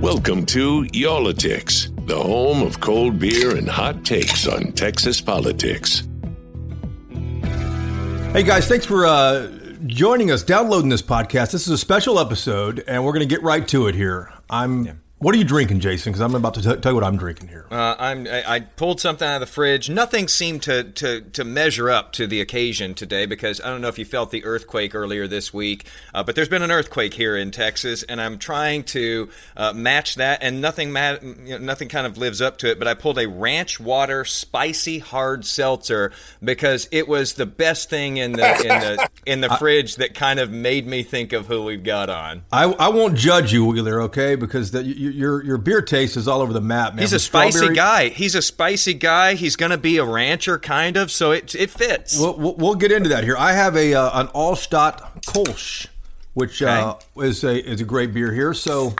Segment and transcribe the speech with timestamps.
[0.00, 6.08] Welcome to Y'all-itics, the home of cold beer and hot takes on Texas politics.
[8.32, 9.48] Hey guys, thanks for uh,
[9.84, 11.52] joining us, downloading this podcast.
[11.52, 14.32] This is a special episode, and we're going to get right to it here.
[14.48, 14.86] I'm.
[14.86, 14.92] Yeah.
[15.20, 16.12] What are you drinking, Jason?
[16.12, 17.66] Because I'm about to t- tell you what I'm drinking here.
[17.70, 18.26] Uh, I'm.
[18.26, 19.90] I, I, pulled something out of the fridge.
[19.90, 23.88] Nothing seemed to, to to measure up to the occasion today because I don't know
[23.88, 27.36] if you felt the earthquake earlier this week, uh, but there's been an earthquake here
[27.36, 31.88] in Texas, and I'm trying to uh, match that, and nothing ma- you know, nothing
[31.88, 32.78] kind of lives up to it.
[32.78, 36.12] But I pulled a Ranch Water spicy hard seltzer
[36.42, 40.40] because it was the best thing in the in the in the fridge that kind
[40.40, 42.44] of made me think of who we've got on.
[42.50, 44.00] I, I won't judge you, Wheeler.
[44.04, 47.02] Okay, because that you, your your beer taste is all over the map, man.
[47.02, 48.08] He's a spicy guy.
[48.08, 49.34] He's a spicy guy.
[49.34, 51.10] He's going to be a rancher, kind of.
[51.10, 52.18] So it it fits.
[52.18, 53.36] We'll, we'll get into that here.
[53.36, 55.86] I have a uh, an Altstadt Kolsch,
[56.34, 58.54] which uh, is a is a great beer here.
[58.54, 58.94] So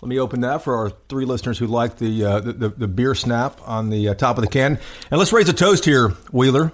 [0.00, 2.88] let me open that for our three listeners who like the uh, the, the, the,
[2.88, 4.78] beer snap on the uh, top of the can,
[5.10, 6.72] and let's raise a toast here, Wheeler.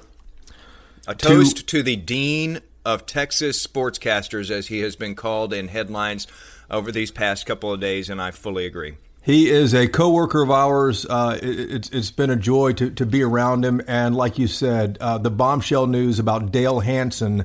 [1.07, 5.69] A toast to, to the dean of Texas sportscasters, as he has been called in
[5.69, 6.27] headlines
[6.73, 8.97] over these past couple of days, and I fully agree.
[9.25, 11.07] He is a coworker of ours.
[11.09, 13.81] Uh, it, it's, it's been a joy to, to be around him.
[13.87, 17.45] And like you said, uh, the bombshell news about Dale Hansen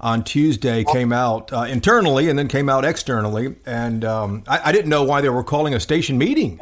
[0.00, 3.56] on Tuesday came out uh, internally and then came out externally.
[3.64, 6.60] And um, I, I, didn't know why they were calling a station meeting.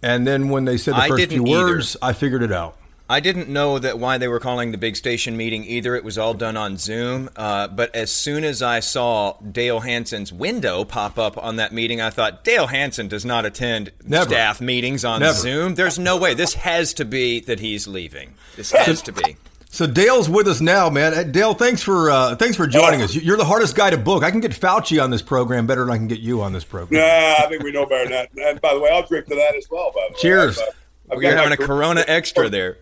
[0.00, 2.76] And then when they said the first few words, I figured it out.
[3.08, 5.94] I didn't know that why they were calling the big station meeting either.
[5.94, 7.30] It was all done on Zoom.
[7.36, 12.00] Uh, but as soon as I saw Dale Hansen's window pop up on that meeting,
[12.00, 14.30] I thought Dale Hansen does not attend Never.
[14.30, 15.34] staff meetings on Never.
[15.34, 15.76] Zoom.
[15.76, 16.34] There's no way.
[16.34, 18.34] This has to be that he's leaving.
[18.56, 19.36] This has to be.
[19.70, 21.14] So Dale's with us now, man.
[21.14, 23.14] Uh, Dale, thanks for uh, thanks for joining us.
[23.14, 24.24] You're the hardest guy to book.
[24.24, 26.64] I can get Fauci on this program better than I can get you on this
[26.64, 27.02] program.
[27.02, 28.50] Nah, I think we know better than that.
[28.50, 29.92] And by the way, I'll drink to that as well.
[29.94, 30.56] By the Cheers.
[30.56, 30.64] way.
[30.64, 30.74] Cheers.
[31.22, 32.78] We're having a Corona extra there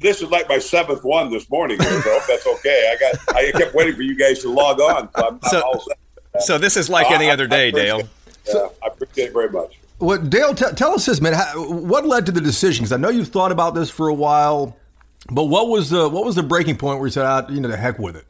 [0.00, 1.80] this is like my seventh one this morning.
[1.80, 2.92] So that's okay.
[2.92, 3.36] I got.
[3.36, 5.08] I kept waiting for you guys to log on.
[5.16, 5.62] So, I'm, so,
[6.34, 8.02] I'm so this is like uh, any other day, Dale.
[8.46, 9.78] Yeah, I appreciate it very much.
[9.98, 11.34] Well, Dale, t- tell us this, man.
[11.34, 12.84] How, what led to the decision?
[12.84, 14.76] Because I know you've thought about this for a while,
[15.30, 17.68] but what was the what was the breaking point where you said, ah, you know,
[17.68, 18.26] the heck with it?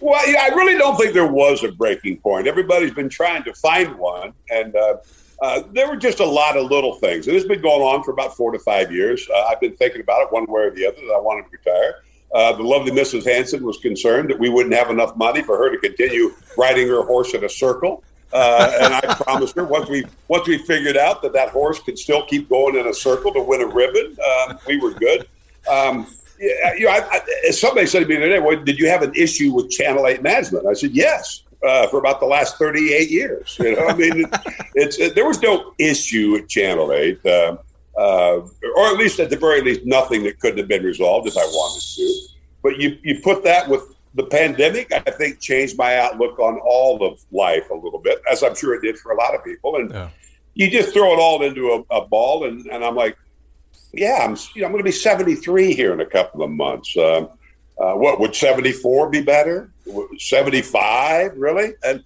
[0.00, 2.46] Well, yeah, I really don't think there was a breaking point.
[2.46, 4.96] Everybody's been trying to find one, and uh,
[5.42, 7.26] uh, there were just a lot of little things.
[7.26, 9.28] And it's been going on for about four to five years.
[9.34, 11.50] Uh, I've been thinking about it one way or the other that I wanted to
[11.52, 11.96] retire.
[12.34, 13.24] Uh, the lovely Mrs.
[13.24, 17.02] Hansen was concerned that we wouldn't have enough money for her to continue riding her
[17.02, 18.02] horse in a circle.
[18.32, 21.98] Uh, and I promised her once we once we figured out that that horse could
[21.98, 25.28] still keep going in a circle to win a ribbon, um, we were good.
[25.70, 26.06] Um,
[26.38, 29.14] yeah, you know, I, I, somebody said to me today, well, "Did you have an
[29.14, 33.56] issue with Channel Eight management?" I said, "Yes." Uh, for about the last 38 years.
[33.60, 34.28] You know, I mean, it,
[34.74, 37.56] it's it, there was no issue at Channel 8, uh,
[37.96, 38.00] uh,
[38.76, 41.44] or at least at the very least, nothing that couldn't have been resolved if I
[41.44, 42.28] wanted to.
[42.62, 47.06] But you, you put that with the pandemic, I think changed my outlook on all
[47.06, 49.76] of life a little bit, as I'm sure it did for a lot of people.
[49.76, 50.08] And yeah.
[50.54, 53.16] you just throw it all into a, a ball, and, and I'm like,
[53.92, 56.96] yeah, I'm, you know, I'm going to be 73 here in a couple of months.
[56.96, 57.28] Um,
[57.78, 59.70] uh, what would 74 be better?
[60.18, 61.74] 75 really?
[61.84, 62.02] And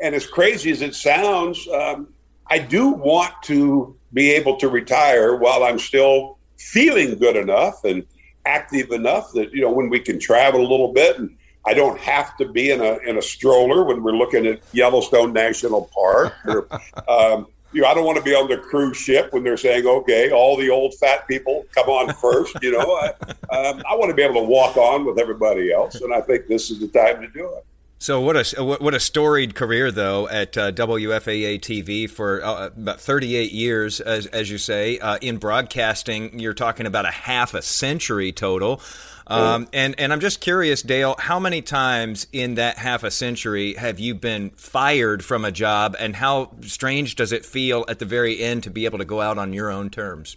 [0.00, 2.08] and as crazy as it sounds, um,
[2.48, 8.04] I do want to be able to retire while I'm still feeling good enough and
[8.46, 11.98] active enough that you know when we can travel a little bit and I don't
[12.00, 16.34] have to be in a in a stroller when we're looking at Yellowstone National Park
[16.46, 16.68] or
[17.08, 19.84] um, you know, I don't want to be on the cruise ship when they're saying,
[19.84, 22.56] okay, all the old fat people come on first.
[22.62, 23.08] You know, I,
[23.54, 26.46] um, I want to be able to walk on with everybody else, and I think
[26.46, 27.66] this is the time to do it.
[27.98, 33.00] So what a what a storied career though at uh, WFAA TV for uh, about
[33.00, 36.38] 38 years, as, as you say, uh, in broadcasting.
[36.38, 38.82] You're talking about a half a century total.
[39.26, 43.74] Um, and and I'm just curious, Dale, how many times in that half a century
[43.74, 48.04] have you been fired from a job, and how strange does it feel at the
[48.04, 50.36] very end to be able to go out on your own terms?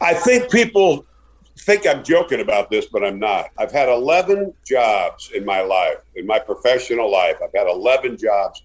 [0.00, 1.06] I think people
[1.64, 3.50] think I'm joking about this, but I'm not.
[3.58, 7.36] I've had 11 jobs in my life, in my professional life.
[7.42, 8.62] I've had 11 jobs,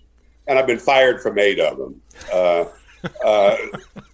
[0.48, 2.02] and I've been fired from eight of them.
[2.32, 2.66] Uh,
[3.24, 3.56] Uh,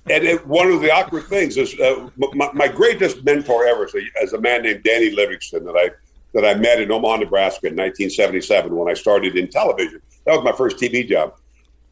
[0.09, 3.95] and it, one of the awkward things is uh, my, my, greatest mentor ever is
[3.95, 5.89] a, is a, man named Danny Livingston that I
[6.33, 10.01] that I met in Omaha, Nebraska in 1977 when I started in television.
[10.25, 11.33] That was my first TV job,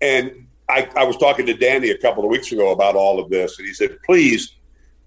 [0.01, 3.29] and I, I was talking to Danny a couple of weeks ago about all of
[3.31, 4.53] this, and he said, "Please,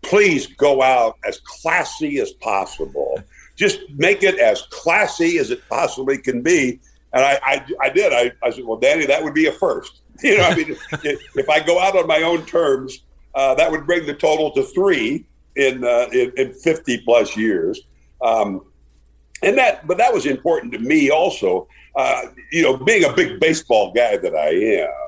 [0.02, 3.22] please go out as classy as possible.
[3.56, 6.80] Just make it as classy as it possibly can be."
[7.12, 8.12] And I, I, I did.
[8.12, 10.00] I, I said, "Well, Danny, that would be a first.
[10.22, 13.02] You know, I mean, if, if, I go out on my own terms,
[13.34, 15.26] uh, that would bring the total to three
[15.56, 17.82] in uh, in, in, 50 plus years."
[18.22, 18.62] Um,
[19.42, 21.68] and that, but that was important to me also.
[21.94, 25.05] Uh, you know, being a big baseball guy that I am,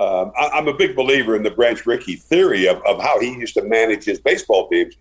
[0.00, 3.34] um, I, am a big believer in the Branch Rickey theory of, of how he
[3.34, 4.94] used to manage his baseball teams.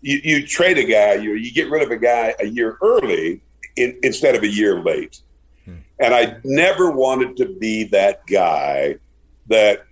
[0.00, 3.42] You, you trade a guy, you, you get rid of a guy a year early
[3.76, 5.20] in, instead of a year late.
[5.66, 5.76] Hmm.
[6.00, 8.96] And I never wanted to be that guy
[9.48, 9.84] that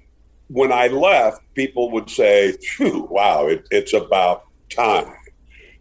[0.49, 5.13] when I left, people would say, wow, it, it's about time.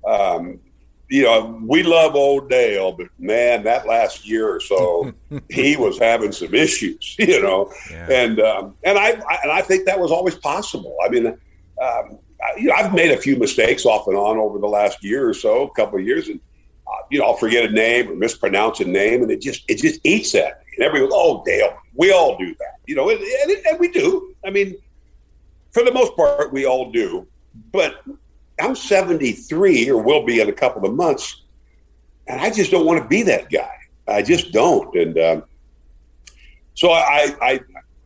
[0.06, 0.60] Um,
[1.10, 5.13] you know, we love old Dale, but man, that last year or so,
[5.50, 8.10] he was having some issues, you know, yeah.
[8.10, 10.98] and um, and I, I, and I think that was always possible.
[11.06, 11.38] I mean, um,
[11.80, 15.28] I, you know, I've made a few mistakes off and on over the last year
[15.28, 16.40] or so, a couple of years, and
[16.88, 19.78] uh, you know, I'll forget a name or mispronounce a name, and it just it
[19.78, 20.74] just eats at me.
[20.78, 24.36] And everyone, oh, Dale, we all do that, you know, and, and, and we do.
[24.46, 24.75] I mean,
[25.72, 27.28] for the most part, we all do,
[27.72, 28.04] but
[28.60, 31.44] I'm 73 or will be in a couple of months,
[32.28, 33.75] and I just don't want to be that guy.
[34.07, 34.96] I just don't.
[34.96, 35.44] And um,
[36.74, 37.60] so I, I,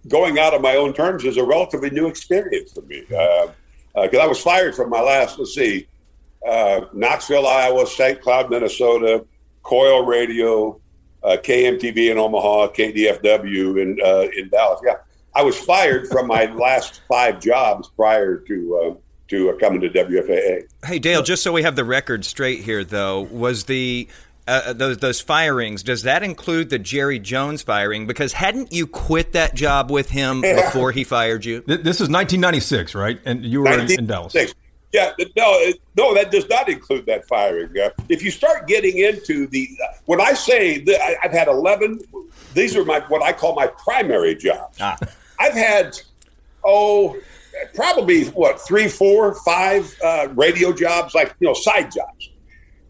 [0.07, 3.51] going out on my own terms is a relatively new experience for me because
[3.95, 5.37] uh, uh, I was fired from my last.
[5.37, 5.87] Let's see,
[6.47, 8.21] uh, Knoxville, Iowa, St.
[8.21, 9.25] Cloud, Minnesota,
[9.63, 10.79] KOIL Radio,
[11.23, 14.81] uh, KMTV in Omaha, KDFW in uh, in Dallas.
[14.85, 14.95] Yeah,
[15.35, 19.89] I was fired from my last five jobs prior to uh, to uh, coming to
[19.89, 20.67] WFAA.
[20.85, 24.07] Hey Dale, just so we have the record straight here, though, was the
[24.47, 28.07] uh, uh, those those firings does that include the Jerry Jones firing?
[28.07, 31.61] Because hadn't you quit that job with him before he fired you?
[31.61, 33.19] This is 1996, right?
[33.25, 34.35] And you were in, in Dallas.
[34.91, 37.77] Yeah, no, no, that does not include that firing.
[37.77, 41.47] Uh, if you start getting into the, uh, when I say that I, have had
[41.47, 42.01] 11,
[42.55, 44.77] these are my what I call my primary jobs.
[44.81, 44.97] Ah.
[45.39, 45.95] I've had,
[46.63, 47.17] oh,
[47.73, 52.29] probably what three, four, five uh, radio jobs, like you know, side jobs,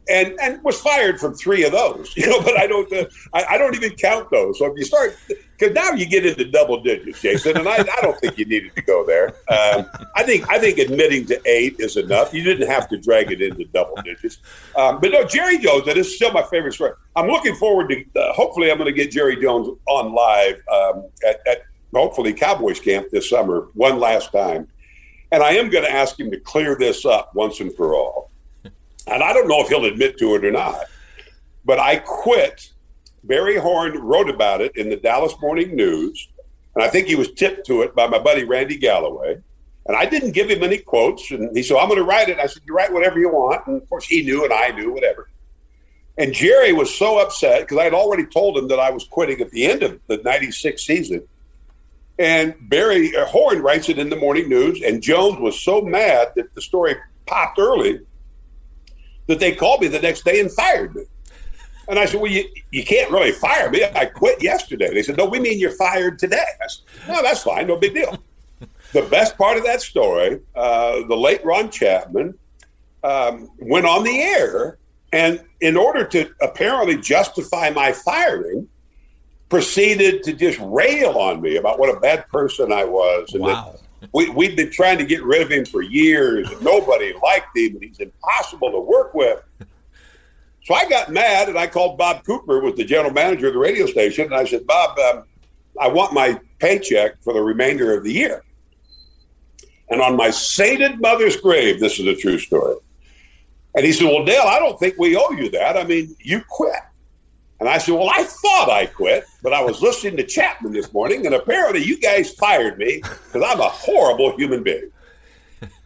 [0.10, 2.14] and and was fired from three of those.
[2.20, 4.60] You know, but I don't, uh, I, I, don't even count those.
[4.60, 8.02] So if you start, because now you get into double digits, Jason, and I, I
[8.02, 9.30] don't think you needed to go there.
[9.48, 12.34] Um, I think I think admitting to eight is enough.
[12.34, 14.40] You didn't have to drag it into double digits.
[14.76, 16.92] Um, but no, Jerry Jones, that is still my favorite story.
[17.16, 18.20] I'm looking forward to.
[18.20, 21.62] Uh, hopefully, I'm going to get Jerry Jones on live um, at, at
[21.94, 24.68] hopefully Cowboys camp this summer one last time.
[25.32, 28.32] And I am going to ask him to clear this up once and for all.
[29.08, 30.86] And I don't know if he'll admit to it or not,
[31.66, 32.72] but I quit.
[33.24, 36.30] Barry Horn wrote about it in the Dallas Morning News.
[36.76, 39.38] And I think he was tipped to it by my buddy Randy Galloway.
[39.86, 41.32] And I didn't give him any quotes.
[41.32, 42.38] And he said, I'm going to write it.
[42.40, 43.66] I said, You write whatever you want.
[43.68, 45.30] And of course, he knew and I knew, whatever.
[46.18, 49.42] And Jerry was so upset because I had already told him that I was quitting
[49.42, 51.28] at the end of the 96 season
[52.20, 56.34] and Barry uh, Horn writes it in the morning news, and Jones was so mad
[56.36, 56.96] that the story
[57.26, 58.02] popped early
[59.28, 61.04] that they called me the next day and fired me.
[61.88, 63.84] And I said, Well, you, you can't really fire me.
[63.84, 64.94] I quit yesterday.
[64.94, 66.38] They said, No, we mean you're fired today.
[66.62, 67.68] I said, No, that's fine.
[67.68, 68.22] No big deal.
[68.92, 72.38] the best part of that story, uh, the late Ron Chapman
[73.04, 74.78] um, went on the air.
[75.14, 78.68] And in order to apparently justify my firing,
[79.50, 83.34] proceeded to just rail on me about what a bad person I was.
[83.34, 83.74] And wow.
[83.74, 87.58] that we, we'd been trying to get rid of him for years, and nobody liked
[87.58, 89.42] him, and he's impossible to work with.
[90.64, 93.60] So I got mad, and I called Bob Cooper, was the general manager of the
[93.60, 95.24] radio station, and I said, Bob, um,
[95.80, 98.44] I want my paycheck for the remainder of the year.
[99.90, 102.76] And on my sainted mother's grave, this is a true story.
[103.76, 105.78] And he said, Well, Dale, I don't think we owe you that.
[105.78, 106.74] I mean, you quit.
[107.60, 110.92] And I said, Well, I thought I quit, but I was listening to Chapman this
[110.92, 114.92] morning, and apparently you guys fired me because I'm a horrible human being.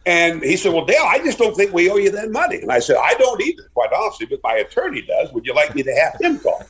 [0.06, 2.60] And he said, Well, Dale, I just don't think we owe you that money.
[2.60, 5.32] And I said, I don't either, quite honestly, but my attorney does.
[5.32, 6.62] Would you like me to have him call?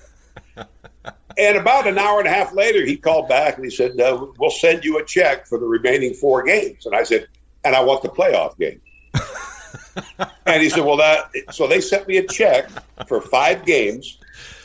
[1.36, 4.26] and about an hour and a half later, he called back and he said, uh,
[4.38, 6.86] We'll send you a check for the remaining four games.
[6.86, 7.26] And I said,
[7.64, 8.80] And I want the playoff game.
[10.46, 12.68] and he said, Well, that, so they sent me a check
[13.08, 14.18] for five games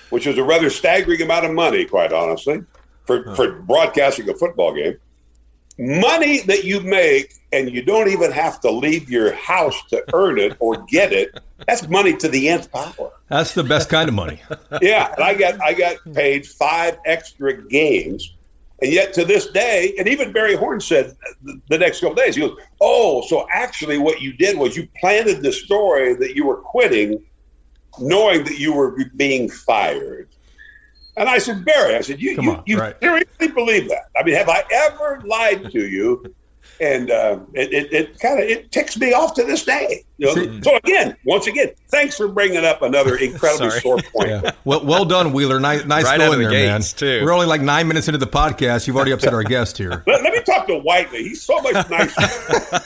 [0.10, 2.63] which was a rather staggering amount of money, quite honestly,
[3.06, 4.98] for, for broadcasting a football game.
[5.78, 10.38] money that you make and you don't even have to leave your house to earn
[10.38, 13.12] it or get it that's money to the nth power.
[13.30, 14.42] That's the best kind of money.
[14.82, 18.34] Yeah and i got i got paid five extra games
[18.82, 21.16] and yet to this day and even barry horn said
[21.70, 25.42] the next couple days he goes oh so actually what you did was you planted
[25.42, 27.24] the story that you were quitting
[27.98, 30.29] knowing that you were being fired
[31.19, 32.96] and I said, Barry, I said, you, Come you, on, you right.
[33.01, 34.10] seriously believe that?
[34.17, 36.34] I mean, have I ever lied to you?
[36.81, 40.05] And uh, it, it, it kind of it ticks me off to this day.
[40.17, 40.62] You know?
[40.62, 44.29] so again, once again, thanks for bringing up another incredibly sore point.
[44.29, 44.51] Yeah.
[44.65, 45.59] Well, well done, Wheeler.
[45.59, 46.81] Nice, nice right going the there, man.
[46.81, 47.21] Too.
[47.24, 48.88] We're only like nine minutes into the podcast.
[48.88, 50.03] You've already upset our guest here.
[50.07, 51.24] Let, let me talk to Whiteley.
[51.24, 52.81] He's so much nicer.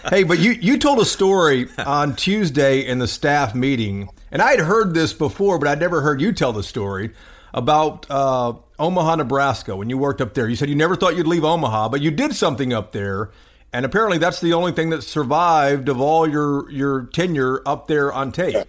[0.10, 4.50] hey, but you you told a story on Tuesday in the staff meeting, and I
[4.50, 7.10] had heard this before, but I'd never heard you tell the story
[7.54, 10.48] about uh, Omaha, Nebraska, when you worked up there.
[10.48, 13.30] You said you never thought you'd leave Omaha, but you did something up there.
[13.72, 18.12] And apparently, that's the only thing that survived of all your, your tenure up there
[18.12, 18.66] on tape.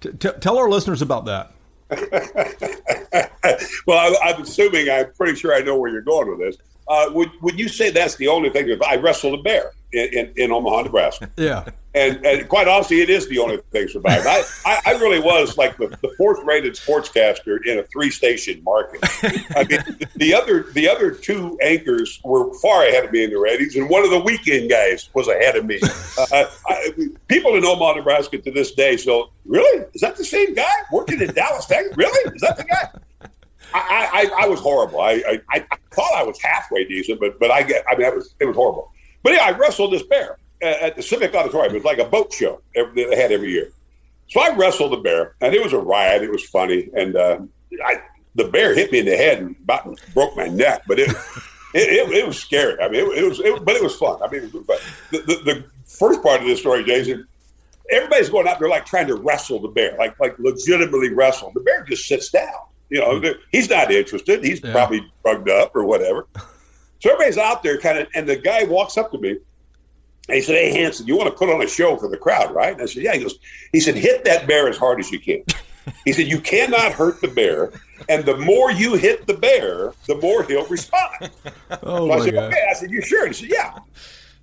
[0.00, 1.52] T- t- tell our listeners about that.
[3.86, 6.56] well, I, am assuming, I'm pretty sure I know where you're going with this.
[6.88, 8.78] Uh, would, would you say that's the only thing?
[8.86, 11.30] I wrestled a bear in, in, in Omaha, Nebraska.
[11.38, 11.64] Yeah.
[11.94, 14.26] And, and quite honestly, it is the only thing survived.
[14.26, 18.62] I, I, I really was like the, the fourth rated sportscaster in a three station
[18.64, 19.00] market.
[19.54, 23.38] I mean, the other the other two anchors were far ahead of me in the
[23.38, 25.80] ratings, and one of the weekend guys was ahead of me.
[26.16, 26.92] Uh, I,
[27.28, 31.20] people in Omaha, Nebraska to this day so really is that the same guy working
[31.20, 31.68] in Dallas?
[31.94, 32.88] Really is that the guy?
[33.74, 35.00] I, I, I was horrible.
[35.00, 38.34] I, I, I thought I was halfway decent, but but I get I mean was,
[38.40, 38.90] it was horrible.
[39.22, 41.72] But yeah, I wrestled this bear at the Civic Auditorium.
[41.72, 43.72] It was like a boat show every, they had every year.
[44.28, 46.22] So I wrestled the bear, and it was a riot.
[46.22, 47.40] It was funny, and uh,
[47.84, 48.00] I,
[48.34, 50.82] the bear hit me in the head and about broke my neck.
[50.86, 51.10] But it
[51.74, 52.80] it, it, it, was scary.
[52.80, 54.22] I mean, it, it was, but it was fun.
[54.22, 54.50] I mean.
[54.50, 57.26] The, the, the first part of this story, Jason,
[57.90, 61.52] everybody's going out there like trying to wrestle the bear, like like legitimately wrestle.
[61.54, 62.54] The bear just sits down.
[62.92, 64.44] You know, he's not interested.
[64.44, 64.70] He's yeah.
[64.70, 66.26] probably drugged up or whatever.
[67.00, 70.42] So everybody's out there kind of, and the guy walks up to me and he
[70.42, 72.74] said, Hey, Hansen, you want to put on a show for the crowd, right?
[72.74, 73.14] And I said, Yeah.
[73.14, 73.38] He goes,
[73.72, 75.42] He said, Hit that bear as hard as you can.
[76.04, 77.72] He said, You cannot hurt the bear.
[78.08, 81.30] And the more you hit the bear, the more he'll respond.
[81.82, 82.52] Oh so I said, God.
[82.52, 82.66] Okay.
[82.70, 83.26] I said, You sure?
[83.26, 83.78] He said, Yeah.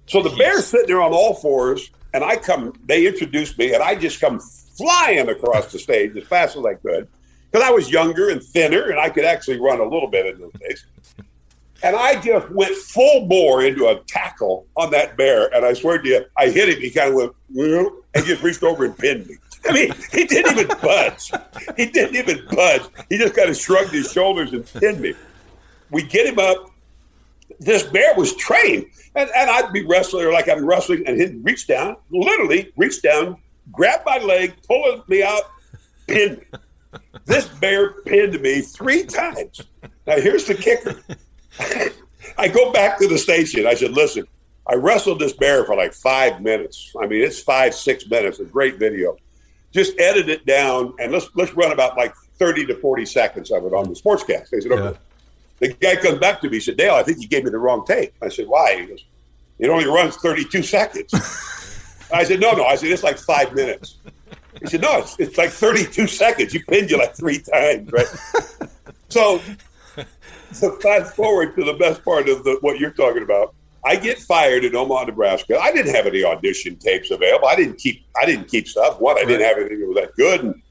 [0.07, 3.83] So the bear's sitting there on all fours, and I come, they introduced me, and
[3.83, 7.07] I just come flying across the stage as fast as I could
[7.51, 10.39] because I was younger and thinner, and I could actually run a little bit in
[10.39, 10.85] those days.
[11.81, 15.53] And I just went full bore into a tackle on that bear.
[15.55, 16.79] And I swear to you, I hit him.
[16.81, 19.37] He kind of went, and just reached over and pinned me.
[19.65, 21.31] I mean, he didn't even budge.
[21.77, 22.81] He didn't even budge.
[23.09, 25.13] He just kind of shrugged his shoulders and pinned me.
[25.89, 26.71] We get him up.
[27.59, 28.85] This bear was trained.
[29.15, 33.01] And, and I'd be wrestling or like I'm wrestling, and he'd reach down, literally reach
[33.01, 33.37] down,
[33.71, 35.43] grab my leg, pull me out,
[36.07, 36.59] pin me.
[37.25, 39.61] This bear pinned me three times.
[40.07, 40.99] Now, here's the kicker
[42.37, 43.67] I go back to the station.
[43.67, 44.25] I said, listen,
[44.67, 46.93] I wrestled this bear for like five minutes.
[47.01, 48.39] I mean, it's five, six minutes.
[48.39, 49.17] A great video.
[49.71, 53.65] Just edit it down and let's let's run about like 30 to 40 seconds of
[53.65, 54.49] it on the sportscast.
[54.49, 54.83] They said, okay.
[54.83, 54.93] Yeah.
[55.59, 56.55] The guy comes back to me.
[56.57, 58.13] He said, Dale, I think you gave me the wrong tape.
[58.21, 58.79] I said, why?
[58.79, 59.03] He goes,
[59.59, 61.13] it only runs 32 seconds.
[62.13, 62.63] I said, no, no.
[62.63, 63.97] I said, it's like five minutes.
[64.61, 66.53] He said, no, it's, it's like 32 seconds.
[66.53, 68.07] You pinned you like three times, right?
[69.09, 69.41] so
[70.51, 73.53] so fast forward to the best part of the, what you're talking about.
[73.85, 75.57] I get fired in Omaha, Nebraska.
[75.57, 77.47] I didn't have any audition tapes available.
[77.47, 78.99] I didn't keep I didn't keep stuff.
[78.99, 80.43] One, I didn't have anything that was that good.
[80.43, 80.61] And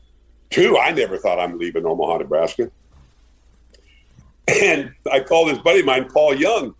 [0.50, 2.70] two, I never thought I'm leaving Omaha, Nebraska.
[4.46, 6.74] And I called this buddy of mine, Paul Young,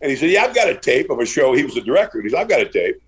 [0.00, 1.54] and he said, Yeah, I've got a tape of a show.
[1.54, 2.20] He was the director.
[2.20, 3.00] He said, I've got a tape.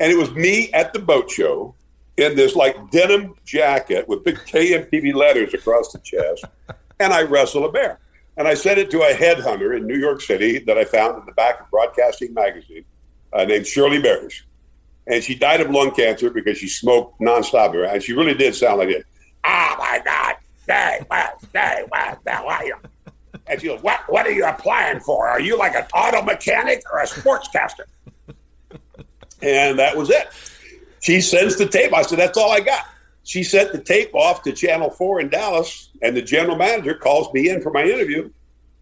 [0.00, 1.74] And it was me at the boat show
[2.16, 6.44] in this like denim jacket with big KMTV letters across the chest.
[7.00, 7.98] And I wrestle a bear.
[8.36, 11.26] And I sent it to a headhunter in New York City that I found in
[11.26, 12.84] the back of Broadcasting Magazine
[13.32, 14.42] uh, named Shirley Barish.
[15.08, 17.74] And she died of lung cancer because she smoked nonstop.
[17.92, 19.04] And she really did sound like it.
[19.44, 20.36] Oh my God.
[20.68, 22.76] Hey, well, hey, well, how are you?
[23.48, 25.26] And she goes, what, what are you applying for?
[25.26, 27.86] Are you like an auto mechanic or a sportscaster?
[29.42, 30.28] and that was it.
[31.02, 31.92] She sends the tape.
[31.92, 32.86] I said, that's all I got.
[33.24, 37.32] She sent the tape off to Channel 4 in Dallas, and the general manager calls
[37.32, 38.30] me in for my interview.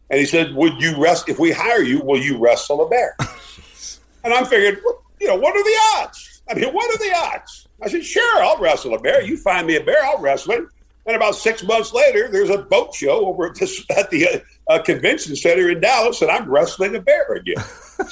[0.09, 3.17] And he said, Would you rest if we hire you, will you wrestle a bear?
[4.25, 4.83] and I'm figuring,
[5.21, 6.43] you know, what are the odds?
[6.51, 7.69] I mean, what are the odds?
[7.83, 9.23] I said, Sure, I'll wrestle a bear.
[9.23, 10.65] You find me a bear, I'll wrestle it.
[11.07, 14.81] And about six months later, there's a boat show over at, this, at the a
[14.81, 17.57] convention center in Dallas, and I'm wrestling a bear again.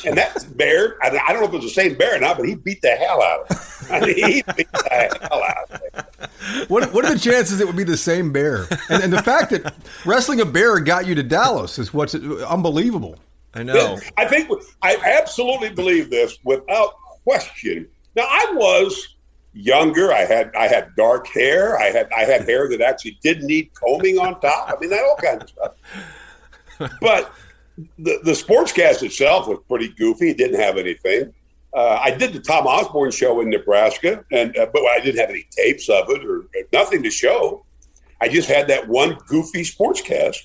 [0.05, 2.37] and that bear, I, I, don't know if it was the same bear or not,
[2.37, 3.97] but he beat the hell out of me.
[3.97, 6.67] I mean, he beat the hell out of me.
[6.67, 8.67] What, what are the chances it would be the same bear?
[8.91, 9.73] And, and the fact that
[10.05, 13.17] wrestling a bear got you to Dallas is what's unbelievable.
[13.55, 13.99] I know.
[14.17, 14.51] I think
[14.83, 17.89] I absolutely believe this without question.
[18.17, 19.15] Now, I was
[19.55, 20.13] younger.
[20.13, 21.79] I had I had dark hair.
[21.79, 24.69] I had I had hair that actually didn't need combing on top.
[24.69, 25.73] I mean, that all kinds of stuff.
[27.01, 27.33] But
[27.99, 30.31] the the sportscast itself was pretty goofy.
[30.31, 31.33] It didn't have anything.
[31.75, 35.31] Uh, I did the Tom Osborne show in Nebraska, and uh, but I didn't have
[35.31, 37.65] any tapes of it or, or nothing to show.
[38.21, 40.39] I just had that one goofy sportscast.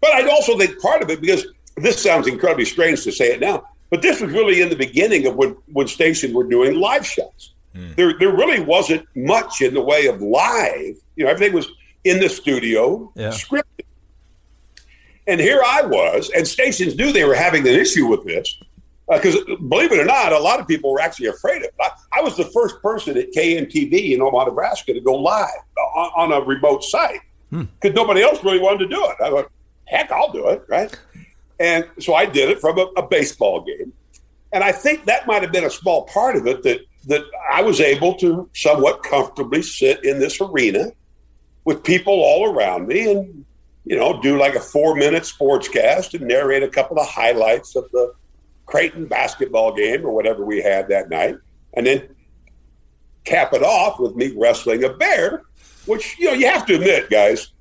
[0.00, 3.40] But I'd also think part of it because this sounds incredibly strange to say it
[3.40, 7.06] now, but this was really in the beginning of when when stations were doing live
[7.06, 7.54] shows.
[7.74, 7.96] Mm.
[7.96, 10.96] There, there really wasn't much in the way of live.
[11.16, 11.68] You know, everything was
[12.04, 13.30] in the studio, yeah.
[13.30, 13.84] scripted.
[15.28, 18.58] And here I was, and stations knew they were having an issue with this
[19.08, 21.74] because, uh, believe it or not, a lot of people were actually afraid of it.
[21.80, 25.48] I, I was the first person at KMTV in Omaha, Nebraska, to go live
[25.94, 27.20] on, on a remote site
[27.50, 27.94] because hmm.
[27.94, 29.16] nobody else really wanted to do it.
[29.20, 29.50] I thought,
[29.84, 30.98] heck, I'll do it, right?
[31.60, 33.92] And so I did it from a, a baseball game.
[34.52, 37.62] And I think that might have been a small part of it that that I
[37.62, 40.92] was able to somewhat comfortably sit in this arena
[41.64, 43.44] with people all around me and
[43.88, 47.74] you know do like a four minute sports cast and narrate a couple of highlights
[47.74, 48.12] of the
[48.66, 51.36] Creighton basketball game or whatever we had that night
[51.74, 52.14] and then
[53.24, 55.42] cap it off with me wrestling a bear
[55.86, 57.52] which you know you have to admit guys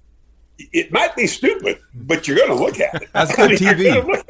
[0.60, 3.10] it might be stupid, but you're going to look at it.
[3.14, 4.24] That's good TV.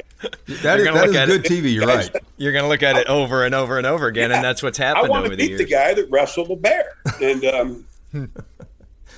[0.62, 1.50] That is, that is good it.
[1.50, 1.72] TV.
[1.72, 2.10] You're right.
[2.36, 4.36] You're going to look at it over and over and over again, yeah.
[4.36, 5.58] and that's what's happened over the years.
[5.58, 7.86] the guy that wrestled a bear, and um,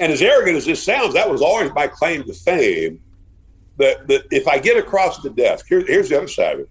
[0.00, 3.00] and as arrogant as this sounds, that was always my claim to fame.
[3.76, 6.70] That that if I get across the desk, here, here's the other side of it.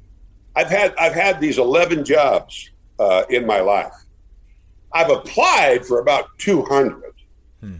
[0.55, 3.93] I've had I've had these 11 jobs uh, in my life.
[4.91, 7.13] I've applied for about 200.
[7.61, 7.75] Hmm.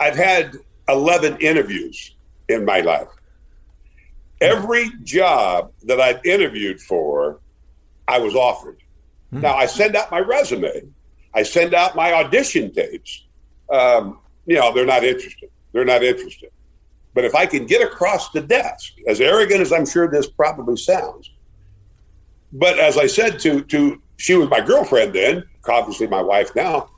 [0.00, 0.56] I've had
[0.88, 2.14] 11 interviews
[2.48, 3.08] in my life.
[4.40, 7.40] Every job that I've interviewed for,
[8.06, 8.82] I was offered.
[9.30, 9.42] Hmm.
[9.42, 10.88] Now, I send out my resume,
[11.34, 13.24] I send out my audition tapes.
[13.70, 15.50] Um, you know, they're not interested.
[15.72, 16.50] They're not interested.
[17.14, 20.76] But if I can get across the desk, as arrogant as I'm sure this probably
[20.76, 21.30] sounds,
[22.52, 26.88] but as I said to to she was my girlfriend then, obviously my wife now.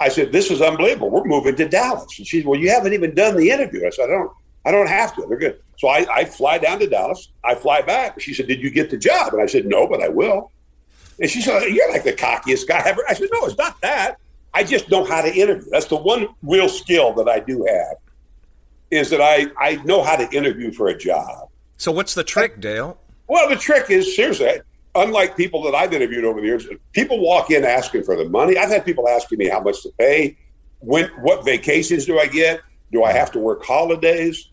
[0.00, 1.10] I said, "This is unbelievable.
[1.10, 3.90] We're moving to Dallas." And she said, "Well, you haven't even done the interview." I
[3.90, 4.32] said, "I don't.
[4.64, 5.26] I don't have to.
[5.26, 7.30] They're good." So I, I fly down to Dallas.
[7.44, 8.18] I fly back.
[8.20, 10.50] She said, "Did you get the job?" And I said, "No, but I will."
[11.20, 14.18] And she said, "You're like the cockiest guy ever." I said, "No, it's not that.
[14.54, 15.68] I just know how to interview.
[15.70, 17.96] That's the one real skill that I do have,
[18.90, 22.60] is that I I know how to interview for a job." So what's the trick,
[22.60, 22.98] Dale?
[23.26, 24.60] Well, the trick is seriously
[24.94, 28.56] unlike people that I've interviewed over the years, people walk in asking for the money.
[28.56, 30.36] I've had people asking me how much to pay,
[30.80, 32.60] when, what vacations do I get?
[32.92, 34.50] Do I have to work holidays?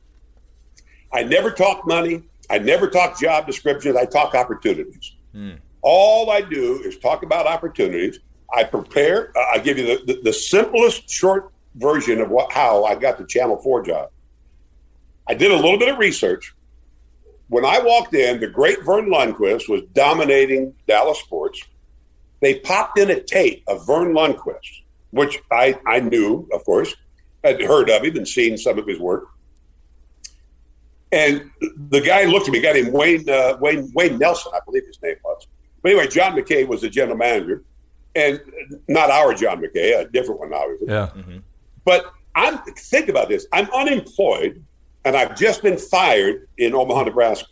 [1.14, 2.24] I never talk money.
[2.50, 3.96] I never talk job descriptions.
[3.96, 5.14] I talk opportunities.
[5.34, 5.54] Hmm.
[5.82, 8.20] All I do is talk about opportunities.
[8.54, 9.32] I prepare.
[9.54, 13.26] I give you the, the, the simplest short version of what how I got the
[13.26, 14.10] Channel 4 job.
[15.28, 16.54] I did a little bit of research
[17.52, 21.62] when I walked in, the great Verne Lundquist was dominating Dallas sports.
[22.40, 26.96] They popped in a tape of Verne Lundquist, which I, I knew, of course,
[27.44, 29.26] had heard of him and seen some of his work.
[31.12, 34.60] And the guy looked at me, a guy named Wayne, uh, Wayne, Wayne Nelson, I
[34.66, 35.46] believe his name was.
[35.82, 37.66] But anyway, John McKay was the general manager,
[38.16, 38.42] and
[38.88, 40.88] not our John McKay, a different one, obviously.
[40.88, 41.10] Yeah.
[41.16, 41.38] Mm-hmm.
[41.86, 43.48] But I'm think about this.
[43.52, 44.64] I'm unemployed
[45.06, 47.48] and I've just been fired in Omaha, Nebraska.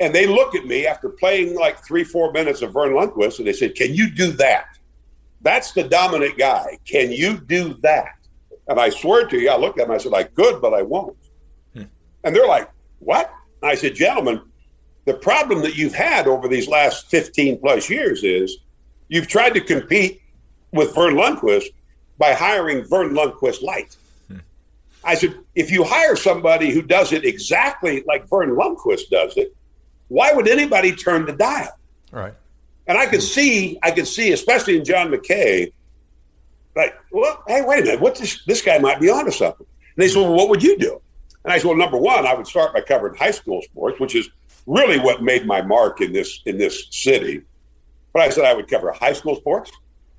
[0.00, 3.46] And they look at me after playing like three, four minutes of Verne Lundquist, and
[3.46, 4.66] they said, "Can you do that?
[5.42, 6.78] That's the dominant guy.
[6.84, 8.14] Can you do that?"
[8.66, 9.94] And I swear to you, I looked at them.
[9.94, 11.16] I said, "I could, but I won't."
[11.74, 11.84] Hmm.
[12.24, 14.40] And they're like, "What?" And I said, "Gentlemen,
[15.04, 18.58] the problem that you've had over these last 15 plus years is
[19.12, 20.22] you've tried to compete
[20.72, 21.66] with Verne Lundquist
[22.18, 23.96] by hiring Verne Lundquist light."
[24.28, 24.38] Hmm.
[25.04, 29.54] I said, if you hire somebody who does it exactly like Verne Lundquist does it,
[30.08, 31.78] why would anybody turn the dial?
[32.10, 32.34] Right.
[32.86, 33.26] And I could hmm.
[33.26, 35.72] see, I could see, especially in John McKay,
[36.74, 39.66] like, well, hey, wait a minute, what this this guy might be onto something.
[39.94, 41.00] And they said, well, what would you do?
[41.44, 44.14] And I said, well, number one, I would start by covering high school sports, which
[44.14, 44.30] is
[44.66, 47.42] really what made my mark in this in this city.
[48.12, 49.70] But I said I would cover high school sports.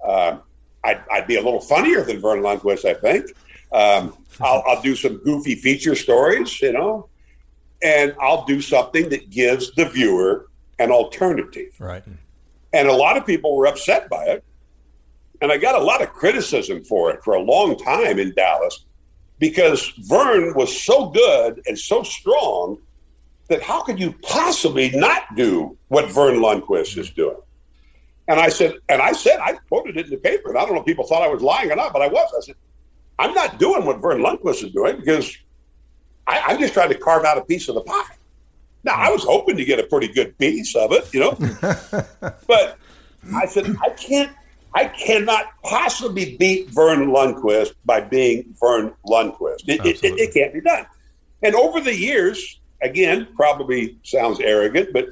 [0.04, 0.38] Uh,
[0.84, 3.28] I'd, I'd, be a little funnier than Verne Lundquist, I think.
[3.72, 7.08] Um, I'll, I'll do some goofy feature stories, you know.
[7.82, 10.48] and I'll do something that gives the viewer
[10.80, 11.74] an alternative.
[11.80, 12.04] Right.
[12.74, 14.44] And a lot of people were upset by it.
[15.42, 18.86] And I got a lot of criticism for it for a long time in Dallas
[19.40, 22.78] because Verne was so good and so strong
[23.50, 27.38] that how could you possibly not do what Verne Lundquist is doing?
[28.28, 30.74] And I said, and I said, I quoted it in the paper, and I don't
[30.74, 32.34] know if people thought I was lying or not, but I was.
[32.36, 32.56] I said,
[33.20, 35.38] I'm not doing what Verne Lundquist is doing because
[36.26, 38.16] I, I'm just trying to carve out a piece of the pie.
[38.84, 41.32] Now, I was hoping to get a pretty good piece of it, you know,
[42.48, 42.78] but
[43.34, 44.32] I said, I can't,
[44.74, 49.68] I cannot possibly beat Verne Lundquist by being Verne Lundquist.
[49.68, 50.86] It, it, it, it can't be done.
[51.44, 55.10] And over the years, again, probably sounds arrogant, but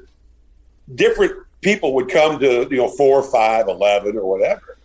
[0.95, 4.78] different people would come to, you know, four, five, eleven, or whatever.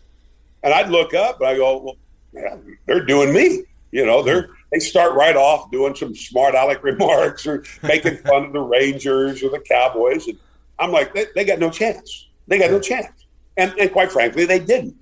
[0.63, 1.97] And I'd look up and I go, well,
[2.33, 3.65] man, they're doing me.
[3.93, 8.45] You know, they're, they start right off doing some smart aleck remarks or making fun
[8.47, 10.27] of the Rangers or the Cowboys.
[10.27, 10.39] And
[10.79, 12.29] I'm like, they, they got no chance.
[12.47, 13.27] They got no chance.
[13.57, 14.97] And, and quite frankly, they didn't.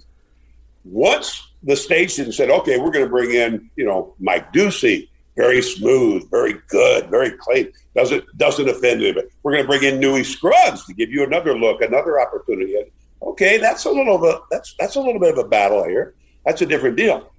[0.84, 5.62] Once the station said, okay, we're going to bring in, you know, Mike Ducey, very
[5.62, 9.28] smooth, very good, very clean, doesn't doesn't offend anybody.
[9.42, 12.76] We're going to bring in Newy Scruggs to give you another look, another opportunity.
[13.22, 16.14] Okay, that's a little bit that's that's a little bit of a battle here.
[16.44, 17.32] That's a different deal.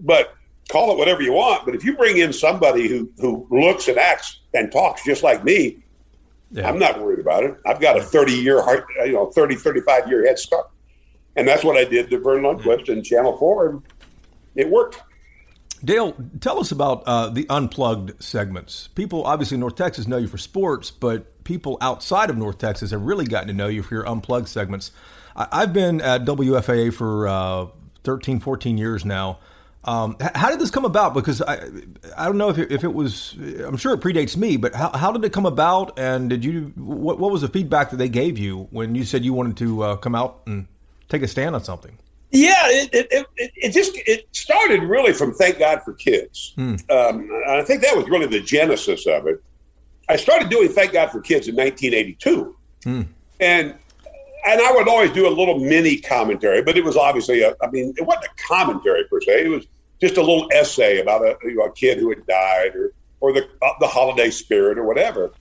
[0.00, 0.34] But
[0.68, 1.64] call it whatever you want.
[1.64, 5.44] But if you bring in somebody who who looks and acts and talks just like
[5.44, 5.82] me,
[6.52, 6.68] yeah.
[6.68, 7.56] I'm not worried about it.
[7.66, 10.66] I've got a 30 year heart, you know, 30, 35 year head start.
[11.34, 13.82] And that's what I did to Verne Lundquist in Channel 4, and
[14.54, 15.00] it worked.
[15.84, 18.88] Dale, tell us about uh, the unplugged segments.
[18.94, 23.02] People, obviously, North Texas know you for sports, but people outside of North Texas have
[23.02, 24.92] really gotten to know you for your unplugged segments.
[25.34, 27.66] I- have been at WFAA for uh,
[28.04, 29.38] 13, 14 years now.
[29.84, 31.12] Um, how did this come about?
[31.12, 31.68] Because I,
[32.16, 33.34] I don't know if it, if it was,
[33.66, 35.98] I'm sure it predates me, but how, how did it come about?
[35.98, 39.24] And did you, what, what was the feedback that they gave you when you said
[39.24, 40.68] you wanted to uh, come out and
[41.08, 41.98] take a stand on something?
[42.32, 46.54] Yeah, it, it, it, it, just it started really from Thank God for Kids.
[46.56, 46.76] Hmm.
[46.88, 49.42] Um, I think that was really the genesis of it.
[50.08, 53.02] I started doing Thank God for Kids in 1982, hmm.
[53.38, 53.74] and
[54.46, 57.70] and I would always do a little mini commentary, but it was obviously a, I
[57.70, 59.44] mean, it wasn't a commentary per se.
[59.44, 59.66] It was
[60.00, 63.34] just a little essay about a, you know, a kid who had died or or
[63.34, 65.32] the uh, the holiday spirit or whatever.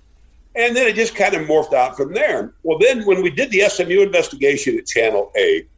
[0.56, 2.54] And then it just kind of morphed out from there.
[2.64, 5.70] Well, then when we did the SMU investigation at Channel 8,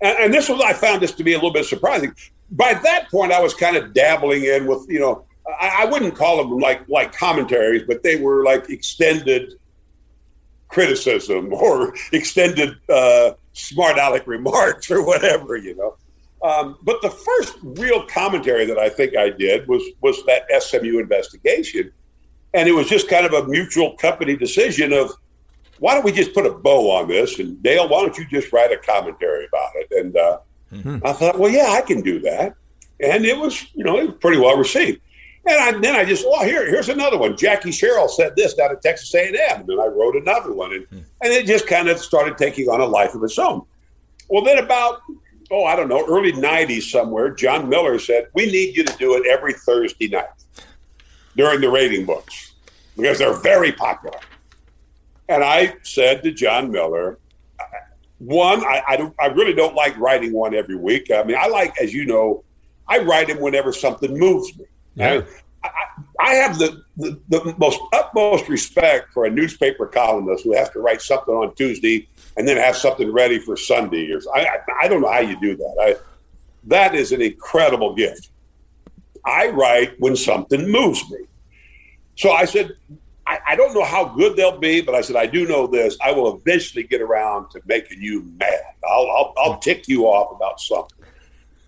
[0.00, 2.14] and, and this was I found this to be a little bit surprising.
[2.50, 5.24] By that point, I was kind of dabbling in with you know
[5.60, 9.54] I, I wouldn't call them like like commentaries, but they were like extended
[10.68, 15.96] criticism or extended uh, smart aleck remarks or whatever, you know.
[16.42, 20.98] Um, but the first real commentary that I think I did was was that SMU
[20.98, 21.92] investigation,
[22.54, 25.12] and it was just kind of a mutual company decision of
[25.78, 27.38] why don't we just put a bow on this?
[27.38, 29.88] And Dale, why don't you just write a commentary about it?
[29.90, 30.38] And uh,
[30.72, 31.06] mm-hmm.
[31.06, 32.54] I thought, well, yeah, I can do that.
[33.00, 35.00] And it was, you know, it was pretty well received.
[35.48, 37.36] And I, then I just, well, here, here's another one.
[37.36, 40.86] Jackie Sherrill said this down at Texas A&M, and then I wrote another one, and,
[40.86, 40.98] hmm.
[41.22, 43.62] and it just kind of started taking on a life of its own.
[44.28, 45.02] Well, then about,
[45.52, 49.14] oh, I don't know, early '90s somewhere, John Miller said, "We need you to do
[49.14, 50.24] it every Thursday night
[51.36, 52.54] during the rating books
[52.96, 54.18] because they're very popular."
[55.28, 57.18] And I said to John Miller,
[58.18, 61.10] one, I, I, I really don't like writing one every week.
[61.10, 62.44] I mean, I like, as you know,
[62.88, 64.64] I write them whenever something moves me.
[64.94, 65.22] Yeah.
[65.62, 65.70] I,
[66.20, 70.80] I, have the, the, the, most utmost respect for a newspaper columnist who has to
[70.80, 74.10] write something on Tuesday and then have something ready for Sunday.
[74.12, 75.76] Or I, I, I don't know how you do that.
[75.80, 75.96] I,
[76.64, 78.30] that is an incredible gift.
[79.24, 81.18] I write when something moves me.
[82.14, 82.76] So I said,
[83.26, 85.96] I, I, don't know how good they'll be, but I said, I do know this.
[86.04, 88.60] I will eventually get around to making you mad.
[88.88, 90.96] I'll, I'll, I'll tick you off about something.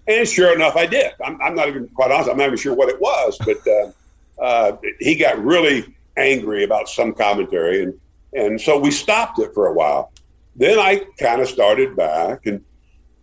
[0.07, 1.13] And sure enough, I did.
[1.23, 2.31] I'm, I'm, not even quite honest.
[2.31, 6.89] I'm not even sure what it was, but uh, uh, he got really angry about
[6.89, 8.01] some commentary, and
[8.33, 10.13] and so we stopped it for a while.
[10.57, 12.65] Then I kind of started back, and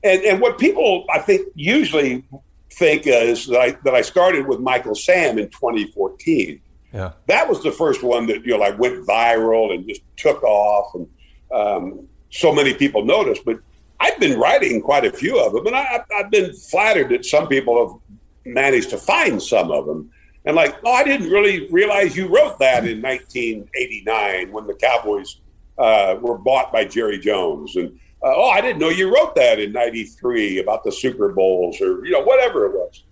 [0.03, 2.23] and and what people I think usually
[2.71, 6.61] think is that I that I started with Michael Sam in 2014.
[6.95, 10.41] Yeah, that was the first one that you know like went viral and just took
[10.43, 11.07] off, and
[11.53, 13.43] um, so many people noticed.
[13.43, 13.59] But
[13.99, 17.49] I've been writing quite a few of them, and I, have been flattered that some
[17.49, 20.09] people have managed to find some of them.
[20.45, 25.41] And like, oh, I didn't really realize you wrote that in 1989 when the Cowboys
[25.77, 27.75] uh, were bought by Jerry Jones.
[27.75, 27.89] And
[28.23, 32.05] uh, oh, I didn't know you wrote that in '93 about the Super Bowls or
[32.05, 33.03] you know whatever it was.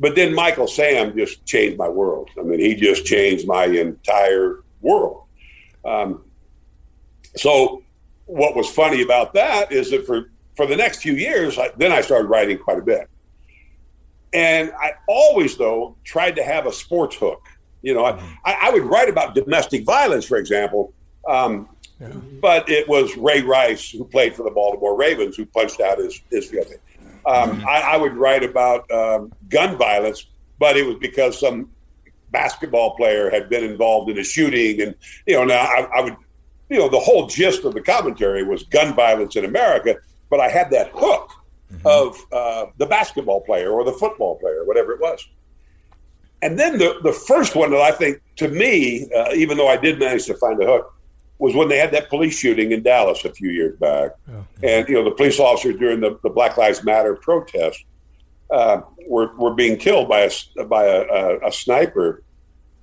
[0.00, 2.30] But then Michael Sam just changed my world.
[2.38, 5.24] I mean, he just changed my entire world.
[5.84, 6.24] Um,
[7.36, 7.82] so,
[8.24, 11.92] what was funny about that is that for for the next few years, I, then
[11.92, 13.08] I started writing quite a bit,
[14.32, 17.46] and I always though tried to have a sports hook.
[17.82, 18.26] You know, mm-hmm.
[18.44, 20.92] I, I, would write about domestic violence, for example.
[21.26, 22.08] Um, yeah.
[22.40, 26.20] But it was Ray Rice, who played for the Baltimore Ravens, who punched out his,
[26.30, 26.76] his fiance.
[27.26, 27.64] Um.
[27.68, 30.26] I, I, would write about um, gun violence,
[30.58, 31.70] but it was because some
[32.30, 34.80] basketball player had been involved in a shooting.
[34.80, 34.94] And,
[35.26, 36.16] you know, now I, I would,
[36.68, 39.96] you know, the whole gist of the commentary was gun violence in America,
[40.28, 41.30] but I had that hook
[41.72, 41.86] mm-hmm.
[41.86, 45.26] of uh, the basketball player or the football player, whatever it was.
[46.42, 49.76] And then the, the first one that I think, to me, uh, even though I
[49.76, 50.94] did manage to find a hook,
[51.40, 54.10] was when they had that police shooting in Dallas a few years back.
[54.30, 57.82] Oh, and, you know, the police officers during the, the Black Lives Matter protest
[58.50, 62.22] uh, were, were being killed by a, by a, a, a, sniper.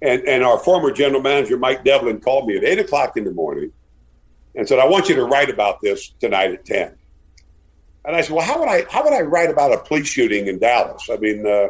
[0.02, 3.32] And, and our former general manager, Mike Devlin, called me at 8 o'clock in the
[3.32, 3.72] morning
[4.56, 6.96] and said, I want you to write about this tonight at 10.
[8.06, 10.48] And I said, well, how would I, how would I write about a police shooting
[10.48, 11.10] in Dallas?
[11.12, 11.70] I mean, uh,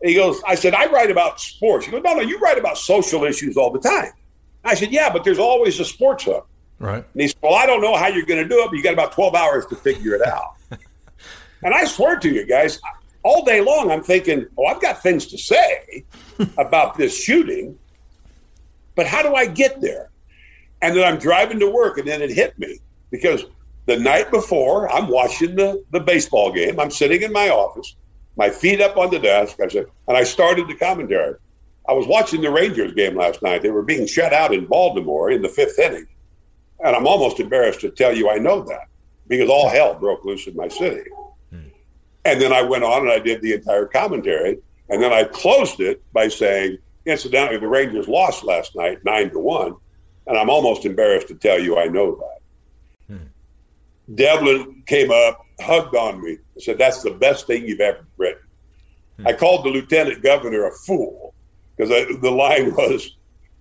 [0.00, 1.86] he goes, I said, I write about sports.
[1.86, 4.12] He goes, no, no, you write about social issues all the time.
[4.64, 6.46] I said, yeah, but there's always a sports hook.
[6.78, 7.04] Right.
[7.12, 8.82] And he said, well, I don't know how you're going to do it, but you
[8.82, 10.56] got about 12 hours to figure it out.
[11.62, 12.80] and I swear to you guys,
[13.22, 16.04] all day long, I'm thinking, oh, I've got things to say
[16.58, 17.78] about this shooting,
[18.94, 20.10] but how do I get there?
[20.82, 23.44] And then I'm driving to work, and then it hit me because
[23.86, 26.78] the night before, I'm watching the, the baseball game.
[26.78, 27.96] I'm sitting in my office,
[28.36, 29.58] my feet up on the desk.
[29.62, 31.36] I said, and I started the commentary.
[31.88, 33.62] I was watching the Rangers game last night.
[33.62, 36.06] They were being shut out in Baltimore in the fifth inning.
[36.82, 38.88] And I'm almost embarrassed to tell you I know that
[39.28, 41.10] because all hell broke loose in my city.
[41.50, 41.68] Hmm.
[42.24, 44.58] And then I went on and I did the entire commentary.
[44.88, 49.38] And then I closed it by saying, incidentally, the Rangers lost last night, nine to
[49.38, 49.74] one.
[50.26, 53.14] And I'm almost embarrassed to tell you I know that.
[53.14, 54.14] Hmm.
[54.14, 58.42] Devlin came up, hugged on me, and said, That's the best thing you've ever written.
[59.18, 59.26] Hmm.
[59.26, 61.33] I called the lieutenant governor a fool
[61.76, 63.16] because the line was,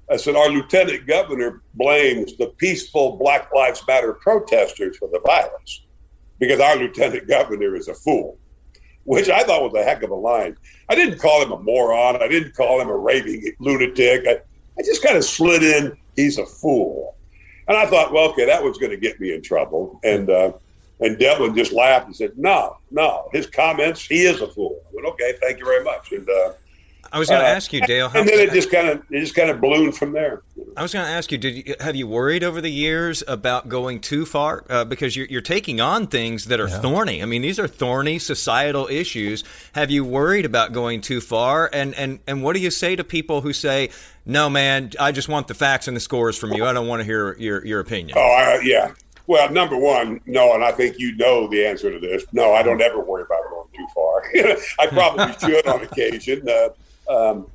[0.10, 5.84] I said, our lieutenant governor blames the peaceful Black Lives Matter protesters for the violence
[6.40, 8.38] because our lieutenant governor is a fool,
[9.06, 10.58] which I thought was a heck of a line.
[10.90, 12.22] I didn't call him a moron.
[12.22, 14.26] I didn't call him a raving lunatic.
[14.28, 14.42] I,
[14.78, 17.16] I just kind of slid in, he's a fool.
[17.68, 20.00] And I thought, well, okay, that was going to get me in trouble.
[20.04, 20.54] And, uh,
[21.00, 24.82] and Devlin just laughed and said, no, no, his comments, he is a fool.
[24.86, 26.12] I went, okay, thank you very much.
[26.12, 26.54] And, uh,
[27.12, 28.10] I was going to uh, ask you, Dale.
[28.10, 30.42] How, and then it just kind of it just kind of ballooned from there.
[30.76, 33.70] I was going to ask you, did you, have you worried over the years about
[33.70, 34.66] going too far?
[34.70, 36.80] Uh, because you're, you're, taking on things that are yeah.
[36.80, 37.22] thorny.
[37.22, 39.44] I mean, these are thorny societal issues.
[39.74, 41.70] Have you worried about going too far?
[41.72, 43.90] And and and what do you say to people who say,
[44.26, 46.66] "No, man, I just want the facts and the scores from you.
[46.66, 48.94] I don't want to hear your your opinion." Oh, yeah.
[49.26, 52.26] Well, number one, no, and I think you know the answer to this.
[52.34, 54.24] No, I don't ever worry about going too far.
[54.80, 56.48] I probably should on occasion.
[56.48, 56.70] Uh,
[57.10, 57.48] um,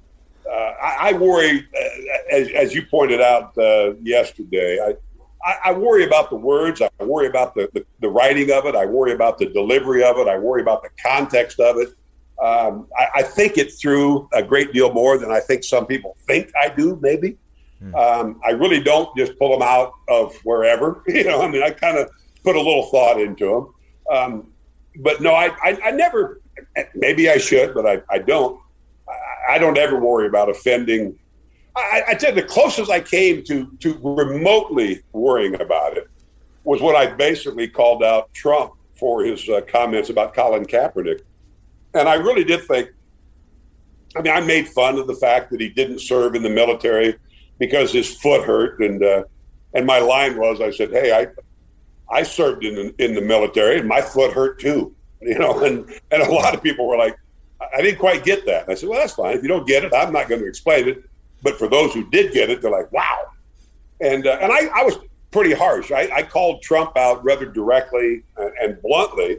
[0.48, 4.94] uh, I, I, worry, uh, as, as, you pointed out uh, yesterday, I,
[5.44, 6.80] I, I, worry about the words.
[6.80, 8.74] I worry about the, the, the, writing of it.
[8.74, 10.26] I worry about the delivery of it.
[10.26, 11.88] I worry about the context of it.
[12.42, 16.16] Um, I, I, think it through a great deal more than I think some people
[16.26, 17.37] think I do, maybe.
[17.80, 17.94] Hmm.
[17.94, 21.02] Um, I really don't just pull them out of wherever.
[21.08, 22.08] You know, I mean, I kind of
[22.44, 24.16] put a little thought into them.
[24.16, 24.52] Um,
[25.00, 26.40] but no, I, I, I, never,
[26.94, 28.61] maybe I should, but I, I don't.
[29.48, 31.18] I don't ever worry about offending.
[31.74, 36.08] I, I you, the closest I came to to remotely worrying about it
[36.64, 41.22] was when I basically called out Trump for his uh, comments about Colin Kaepernick,
[41.94, 42.90] and I really did think.
[44.16, 47.16] I mean, I made fun of the fact that he didn't serve in the military
[47.58, 49.24] because his foot hurt, and uh,
[49.74, 51.26] and my line was, I said, "Hey, I
[52.14, 55.84] I served in the, in the military, and my foot hurt too." You know, and
[56.12, 57.18] and a lot of people were like,
[57.61, 58.64] I didn't quite get that.
[58.64, 59.37] And I said, well, that's fine.
[59.37, 61.05] If you don't get it, I'm not going to explain it.
[61.42, 63.27] But for those who did get it, they're like, wow.
[64.01, 64.97] And uh, and I, I was
[65.31, 65.90] pretty harsh.
[65.90, 69.38] I, I called Trump out rather directly and, and, bluntly.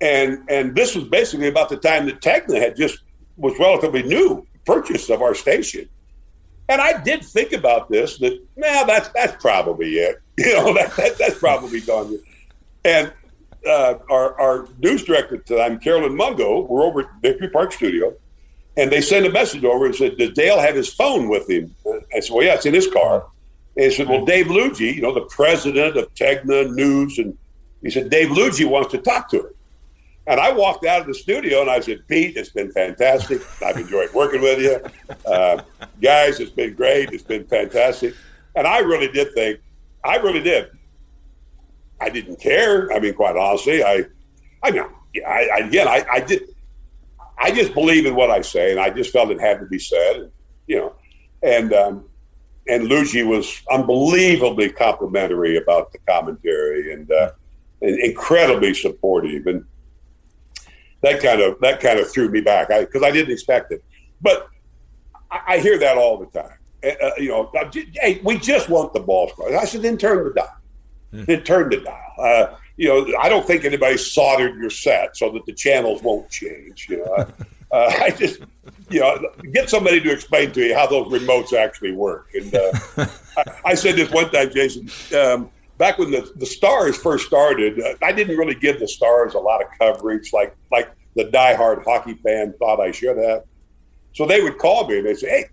[0.00, 3.00] And and this was basically about the time that Tegna had just
[3.36, 5.88] was relatively new purchase of our station.
[6.68, 10.20] And I did think about this that, now that's that's probably it.
[10.38, 12.16] You know, that, that that's probably gone.
[12.84, 13.12] And
[13.68, 18.14] uh, our, our news director at the Carolyn Mungo, we're over at Victory Park Studio,
[18.76, 21.74] and they sent a message over and said, Does Dale have his phone with him?
[22.14, 23.26] I said, Well, yeah, it's in his car.
[23.76, 27.36] And he said, Well, Dave Lougee, you know, the president of Tegna News, and
[27.82, 29.54] he said, Dave Lougee wants to talk to her.
[30.28, 33.40] And I walked out of the studio and I said, Pete, it's been fantastic.
[33.62, 34.78] I've enjoyed working with you.
[35.24, 35.62] Uh,
[36.02, 37.10] guys, it's been great.
[37.12, 38.14] It's been fantastic.
[38.54, 39.60] And I really did think,
[40.04, 40.70] I really did.
[42.00, 42.92] I didn't care.
[42.92, 44.04] I mean, quite honestly, I,
[44.62, 44.90] I know,
[45.26, 46.42] I, I, again, I, I did,
[47.38, 49.78] I just believe in what I say, and I just felt it had to be
[49.78, 50.32] said, and,
[50.66, 50.94] you know,
[51.42, 52.04] and um,
[52.68, 57.30] and Luigi was unbelievably complimentary about the commentary and, uh,
[57.80, 59.64] and incredibly supportive, and
[61.02, 63.84] that kind of that kind of threw me back because I, I, didn't expect it.
[64.20, 64.48] But
[65.30, 66.58] I, I hear that all the time.
[66.84, 69.54] Uh, uh you know, hey, we just want the ball squad.
[69.54, 70.57] I said, then turn the dial.
[71.10, 71.24] Hmm.
[71.24, 72.12] Then turn the dial.
[72.18, 76.30] Uh, you know, I don't think anybody soldered your set so that the channels won't
[76.30, 76.88] change.
[76.88, 77.26] You know,
[77.72, 78.40] uh, I just,
[78.88, 79.18] you know,
[79.52, 82.28] get somebody to explain to you how those remotes actually work.
[82.34, 82.72] And uh,
[83.36, 84.88] I, I, said this one time, Jason.
[85.18, 89.34] Um, back when the, the stars first started, uh, I didn't really give the stars
[89.34, 93.42] a lot of coverage, like like the diehard hockey fan thought I should have.
[94.12, 95.44] So they would call me and they say, "Hey,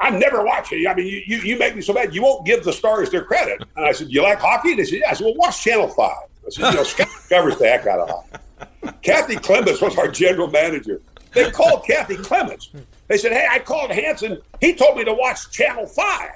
[0.00, 0.80] I'm never watching.
[0.80, 0.88] You.
[0.88, 2.14] I mean, you, you, you make me so mad.
[2.14, 4.84] You won't give the stars their credit." And I said, "You like hockey?" And they
[4.84, 6.10] said, "Yeah." I said, "Well, watch Channel 5.
[6.10, 10.08] I said, "You know, Scott covers the heck out of hockey." Kathy Clements was our
[10.08, 11.00] general manager.
[11.32, 12.70] They called Kathy Clements.
[13.08, 14.40] They said, "Hey, I called Hansen.
[14.60, 16.30] He told me to watch Channel 5.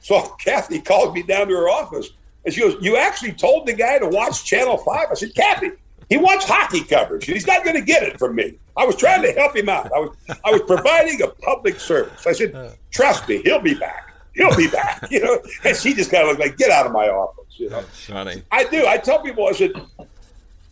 [0.00, 2.10] So Kathy called me down to her office
[2.44, 5.08] and she goes, You actually told the guy to watch Channel 5?
[5.10, 5.70] I said, Kathy,
[6.08, 7.26] he wants hockey coverage.
[7.26, 8.58] He's not going to get it from me.
[8.80, 9.92] I was trying to help him out.
[9.94, 12.26] I was, I was providing a public service.
[12.26, 12.70] I said, uh.
[12.90, 14.10] Trust me, he'll be back.
[14.34, 15.06] He'll be back.
[15.10, 17.44] You know, and she just kind of looked like, Get out of my office.
[17.58, 18.42] You know, funny.
[18.50, 18.86] I do.
[18.86, 19.72] I tell people, I said,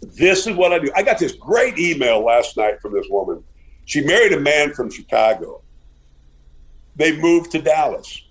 [0.01, 0.91] This is what I do.
[0.97, 3.45] I got this great email last night from this woman.
[3.85, 5.61] She married a man from Chicago.
[6.97, 8.23] They moved to Dallas.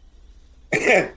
[0.71, 1.13] And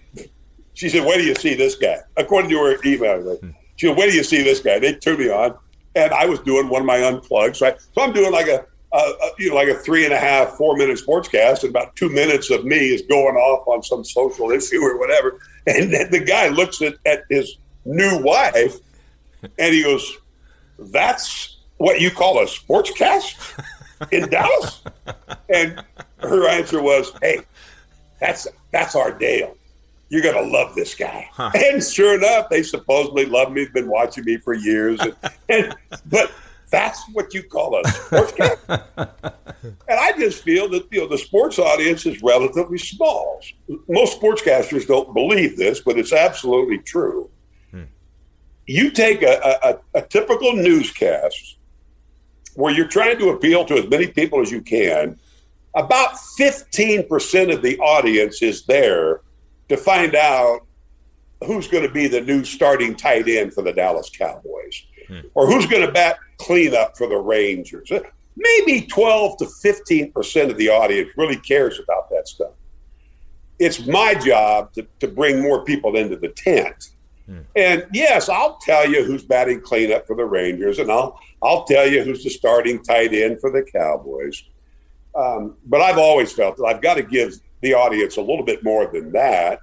[0.75, 1.96] she said, Where do you see this guy?
[2.18, 3.38] According to her email,
[3.77, 4.79] she said, Where do you see this guy?
[4.79, 5.57] They turned me on.
[5.94, 7.62] And I was doing one of my unplugs.
[7.62, 10.18] I, so I'm doing like a, a, a, you know, like a three and a
[10.18, 14.05] half, four minute sportscast, and about two minutes of me is going off on some
[14.05, 15.40] social issue or whatever.
[15.66, 18.76] And then the guy looks at, at his new wife
[19.59, 20.18] and he goes,
[20.79, 23.62] That's what you call a sportscast
[24.11, 24.83] in Dallas?
[25.48, 25.85] And
[26.18, 27.40] her answer was, Hey,
[28.20, 29.57] that's that's our Dale.
[30.11, 31.29] You're going to love this guy.
[31.33, 31.51] Huh.
[31.55, 35.01] And sure enough, they supposedly love me, They've been watching me for years.
[35.01, 35.16] And,
[35.49, 36.33] and but
[36.70, 38.83] that's what you call a sportscast.
[39.62, 43.40] and I just feel that you know the sports audience is relatively small.
[43.88, 47.31] Most sportscasters don't believe this, but it's absolutely true.
[47.70, 47.85] Hmm.
[48.66, 51.57] You take a, a, a typical newscast
[52.55, 55.18] where you're trying to appeal to as many people as you can
[55.75, 59.20] about 15% of the audience is there
[59.70, 60.66] to find out
[61.46, 65.20] who's going to be the new starting tight end for the Dallas Cowboys hmm.
[65.35, 67.90] or who's going to bat cleanup for the Rangers.
[68.37, 72.52] Maybe 12 to 15% of the audience really cares about that stuff.
[73.59, 76.90] It's my job to, to bring more people into the tent.
[77.26, 77.40] Hmm.
[77.54, 81.87] And yes, I'll tell you who's batting cleanup for the Rangers, and I'll I'll tell
[81.87, 84.42] you who's the starting tight end for the Cowboys.
[85.14, 88.64] Um, but I've always felt that I've got to give the audience a little bit
[88.64, 89.61] more than that.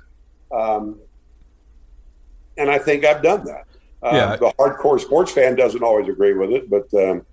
[0.51, 0.99] Um,
[2.57, 3.65] and I think I've done that.
[4.01, 4.35] Uh, yeah.
[4.35, 7.25] The hardcore sports fan doesn't always agree with it, but um,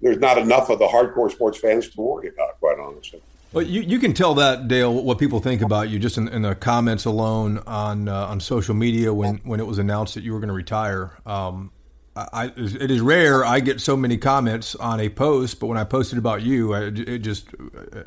[0.00, 3.20] there's not enough of the hardcore sports fans to worry about, quite honestly.
[3.52, 6.42] Well, you, you can tell that Dale what people think about you just in, in
[6.42, 10.32] the comments alone on uh, on social media when, when it was announced that you
[10.32, 11.12] were going to retire.
[11.24, 11.70] Um,
[12.16, 15.82] I, it is rare I get so many comments on a post, but when I
[15.82, 17.48] posted about you, I, it just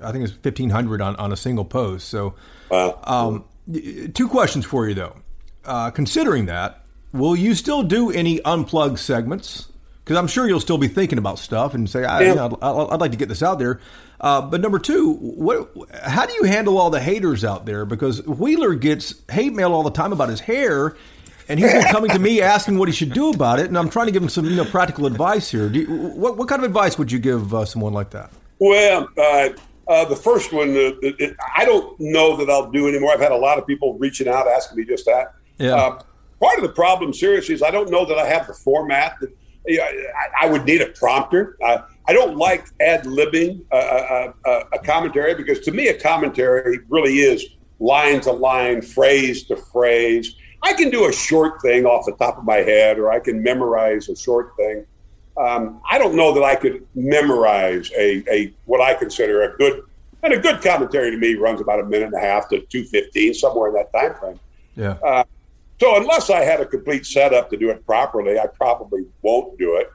[0.02, 2.08] I think it's fifteen hundred on, on a single post.
[2.08, 2.36] So,
[2.72, 3.44] um,
[4.14, 5.16] two questions for you though.
[5.66, 9.68] Uh, considering that, will you still do any unplugged segments?
[10.06, 13.12] Because I'm sure you'll still be thinking about stuff and say, I, would I'd like
[13.12, 13.82] to get this out there.
[14.22, 15.70] Uh, but number two, what?
[16.02, 17.84] How do you handle all the haters out there?
[17.84, 20.96] Because Wheeler gets hate mail all the time about his hair
[21.50, 23.90] and he's been coming to me asking what he should do about it, and I'm
[23.90, 25.68] trying to give him some you know practical advice here.
[25.68, 28.32] You, what what kind of advice would you give uh, someone like that?
[28.60, 29.50] Well, uh,
[29.88, 33.12] uh, the first one, uh, it, I don't know that I'll do anymore.
[33.14, 35.36] I've had a lot of people reaching out asking me just that.
[35.58, 35.76] Yeah.
[35.76, 36.02] Uh,
[36.40, 39.36] part of the problem, seriously, is I don't know that I have the format that
[39.66, 41.58] you know, I, I, would need a prompter.
[41.64, 47.20] I don't like ad libbing a, a, a commentary because to me, a commentary really
[47.20, 47.46] is
[47.80, 52.38] line to line, phrase to phrase I can do a short thing off the top
[52.38, 54.86] of my head, or I can memorize a short thing.
[55.38, 59.84] Um, I don't know that I could memorize a, a what I consider a good
[60.24, 62.84] and a good commentary to me runs about a minute and a half to two
[62.86, 64.40] fifteen somewhere in that time frame.
[64.76, 64.98] Yeah.
[65.04, 65.24] Uh,
[65.80, 69.76] so unless I had a complete setup to do it properly, I probably won't do
[69.78, 69.88] it.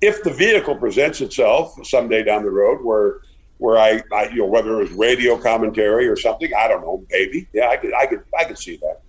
[0.00, 3.20] if the vehicle presents itself someday down the road where
[3.58, 7.04] where I, I, you know whether it was radio commentary or something I don't know
[7.10, 9.00] maybe yeah I could I could I could see that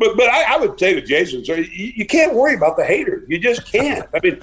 [0.00, 2.84] but but I, I would say to Jason so you, you, can't worry about the
[2.84, 4.40] haters you just can't I mean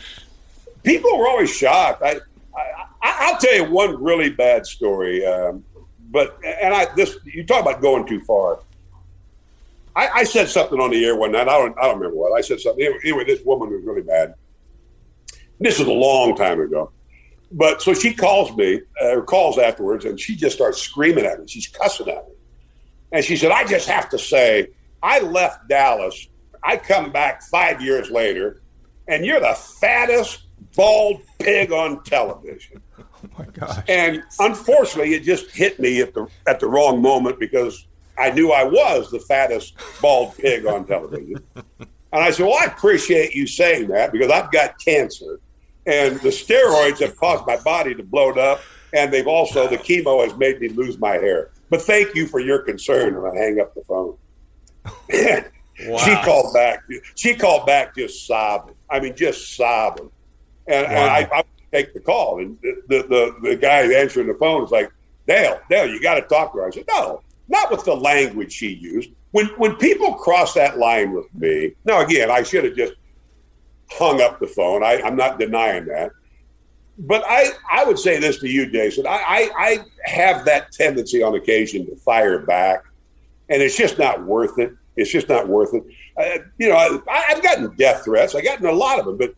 [0.84, 2.22] people were always shocked I,
[3.02, 5.66] I will tell you one really bad story um,
[6.10, 8.60] but and I this you talk about going too far
[9.96, 12.38] I, I, said something on the air one night I don't I don't remember what
[12.38, 14.36] I said something anyway, anyway this woman was really bad.
[15.60, 16.92] this is a long time ago.
[17.50, 21.40] But so she calls me, uh, or calls afterwards, and she just starts screaming at
[21.40, 21.48] me.
[21.48, 22.34] She's cussing at me.
[23.14, 24.68] And she said, I just have to say,
[25.02, 26.28] I left Dallas.
[26.64, 28.62] I come back five years later,
[29.08, 30.44] and you're the fattest
[30.76, 32.82] bald pig on television.
[33.24, 33.84] Oh my gosh.
[33.88, 38.52] And unfortunately, it just hit me at the at the wrong moment because I knew
[38.52, 41.44] I was the fattest bald pig on television.
[42.14, 45.40] And I said, Well, I appreciate you saying that because I've got cancer
[45.88, 48.62] and the steroids have caused my body to bloat up,
[48.94, 51.50] and they've also the chemo has made me lose my hair.
[51.70, 54.18] But thank you for your concern, and I hang up the phone.
[55.10, 55.98] Wow.
[55.98, 56.84] She called back.
[57.16, 58.76] She called back just sobbing.
[58.90, 60.12] I mean, just sobbing.
[60.68, 60.94] And, wow.
[60.94, 64.72] and I, I take the call, and the, the the guy answering the phone is
[64.72, 64.92] like,
[65.28, 66.68] Dale, Dale, you got to talk to her.
[66.68, 69.12] I said, no, not with the language she used.
[69.32, 72.94] When when people cross that line with me, now again, I should have just
[73.92, 74.84] hung up the phone.
[74.84, 76.12] I, am not denying that.
[77.00, 79.06] But I, I would say this to you, Jason.
[79.06, 82.84] I, I, I have that tendency on occasion to fire back,
[83.50, 84.74] and it's just not worth it.
[84.96, 85.84] It's just not worth it.
[86.18, 88.34] Uh, you know, I, have gotten death threats.
[88.34, 89.36] I've gotten a lot of them, but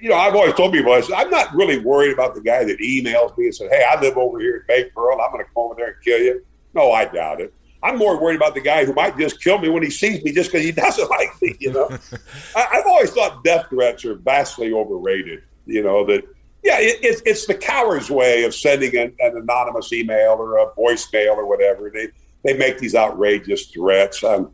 [0.00, 2.64] you know, I've always told people I said, I'm not really worried about the guy
[2.64, 5.20] that emails me and said, "Hey, I live over here in Bay Pearl.
[5.20, 7.52] I'm going to come over there and kill you." No, I doubt it.
[7.82, 10.32] I'm more worried about the guy who might just kill me when he sees me
[10.32, 11.56] just because he doesn't like me.
[11.60, 11.88] You know,
[12.56, 15.42] I, have always thought death threats are vastly overrated.
[15.66, 16.24] You know that,
[16.62, 20.70] yeah, it, it, it's the coward's way of sending an, an, anonymous email or a
[20.72, 21.90] voicemail or whatever.
[21.90, 22.08] They
[22.44, 24.22] they make these outrageous threats.
[24.22, 24.52] Um,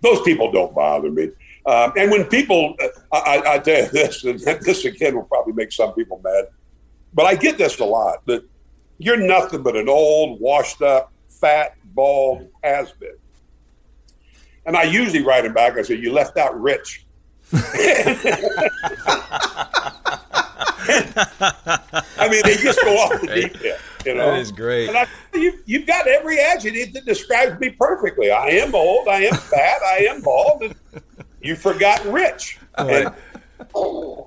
[0.00, 1.30] those people don't bother me.
[1.66, 2.74] Um, and when people,
[3.12, 6.46] I, I, tell you this, and this again will probably make some people mad,
[7.12, 8.48] but I get this a lot that
[8.98, 13.16] you're nothing but an old, washed up, fat, bald has been.
[14.66, 15.78] And I usually write him back.
[15.78, 17.06] I say, "You left out Rich."
[17.52, 17.58] I
[22.30, 23.78] mean, they just go off the deep end.
[24.08, 24.88] You know, that is great.
[24.88, 28.30] And I, you, you've got every adjective that describes me perfectly.
[28.30, 29.06] I am old.
[29.06, 29.82] I am fat.
[29.82, 30.62] I am bald.
[30.62, 30.74] And
[31.42, 32.58] you've forgotten Rich.
[32.78, 33.12] And,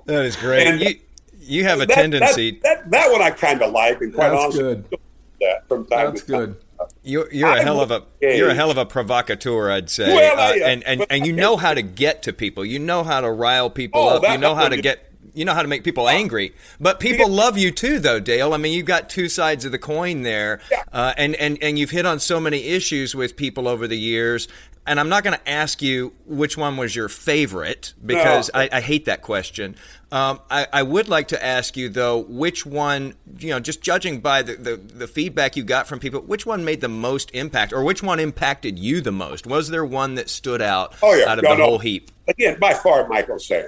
[0.06, 0.68] that is great.
[0.68, 1.00] And you,
[1.40, 2.60] you have a that, tendency.
[2.62, 4.98] That, that, that, one I kind of like, and quite That's honestly, good.
[5.40, 6.44] that from time That's to time.
[6.44, 6.56] good.
[7.02, 10.38] You're, you're a hell of a you're a hell of a provocateur, I'd say, well,
[10.38, 12.64] uh, and and and you know how to get to people.
[12.64, 14.22] You know how to rile people oh, up.
[14.28, 16.54] You know how to get you know how to make people angry.
[16.80, 18.52] But people love you too, though, Dale.
[18.52, 20.60] I mean, you've got two sides of the coin there,
[20.92, 24.48] uh, and and and you've hit on so many issues with people over the years
[24.86, 28.60] and I'm not going to ask you which one was your favorite because no.
[28.60, 29.76] I, I, hate that question.
[30.10, 34.20] Um, I, I, would like to ask you though, which one, you know, just judging
[34.20, 37.72] by the, the, the, feedback you got from people, which one made the most impact,
[37.72, 39.46] or which one impacted you the most?
[39.46, 41.30] Was there one that stood out oh, yeah.
[41.30, 41.64] out of no, the no.
[41.64, 42.10] whole heap?
[42.26, 43.66] Again, by far, Michael Sam,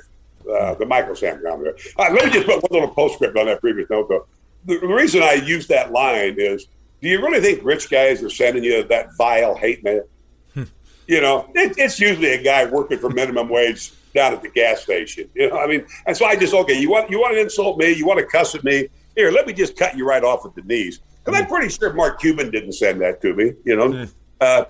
[0.50, 1.74] uh, the Michael Sam there.
[1.98, 4.26] Uh, let me just put one little postscript on that previous note though.
[4.66, 6.66] The, the reason I use that line is,
[7.00, 10.04] do you really think rich guys are sending you that vile hate mail?
[10.54, 14.82] you know, it, it's usually a guy working for minimum wage down at the gas
[14.82, 15.28] station.
[15.34, 17.78] You know, I mean, and so I just okay, you want you want to insult
[17.78, 18.88] me, you want to cuss at me.
[19.16, 21.00] Here, let me just cut you right off at the knees.
[21.24, 23.52] Because I'm pretty sure Mark Cuban didn't send that to me.
[23.64, 24.06] You know,
[24.40, 24.64] uh,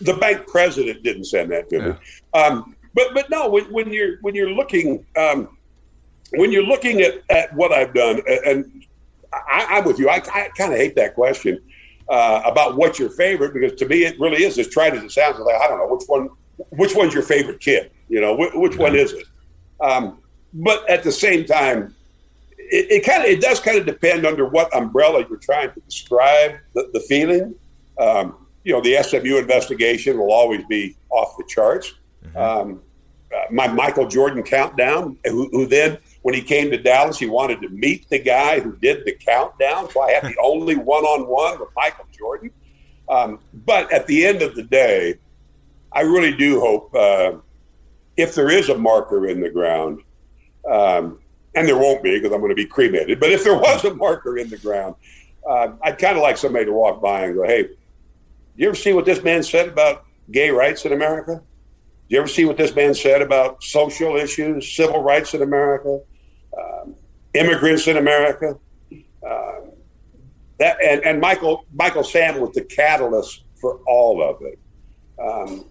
[0.00, 1.88] the bank president didn't send that to yeah.
[1.88, 1.94] me.
[2.34, 5.56] Um, but but no, when, when you're when you're looking um,
[6.34, 8.84] when you're looking at, at what I've done, and
[9.32, 10.08] I, am with you.
[10.08, 11.60] I, I kind of hate that question
[12.08, 15.12] uh, about what's your favorite because to me it really is as trite as it
[15.12, 15.38] sounds.
[15.38, 16.30] Like I don't know which one,
[16.70, 17.90] which one's your favorite kid?
[18.08, 19.26] You know, which, one is it?
[19.80, 20.18] Um,
[20.52, 21.94] but at the same time,
[22.58, 25.80] it, it kind of it does kind of depend under what umbrella you're trying to
[25.80, 27.54] describe the, the feeling.
[27.98, 31.94] Um, you know, the SMU investigation will always be off the charts.
[32.24, 32.36] Mm-hmm.
[32.36, 32.82] Um,
[33.34, 37.60] uh, my Michael Jordan countdown, who, who then when he came to Dallas, he wanted
[37.62, 39.90] to meet the guy who did the countdown.
[39.90, 42.50] So I had the only one on one with Michael Jordan.
[43.08, 45.18] Um, but at the end of the day,
[45.92, 47.34] I really do hope uh,
[48.16, 50.00] if there is a marker in the ground,
[50.70, 51.18] um,
[51.54, 53.94] and there won't be because I'm going to be cremated, but if there was a
[53.94, 54.94] marker in the ground,
[55.48, 57.68] uh, I'd kind of like somebody to walk by and go, hey,
[58.56, 61.42] you ever see what this man said about gay rights in America?
[62.12, 66.00] You ever see what this man said about social issues, civil rights in America?
[66.58, 66.94] um,
[67.34, 68.58] immigrants in America.
[69.26, 69.70] Um,
[70.58, 74.58] that and, and Michael Michael Sam was the catalyst for all of it.
[75.18, 75.64] Um,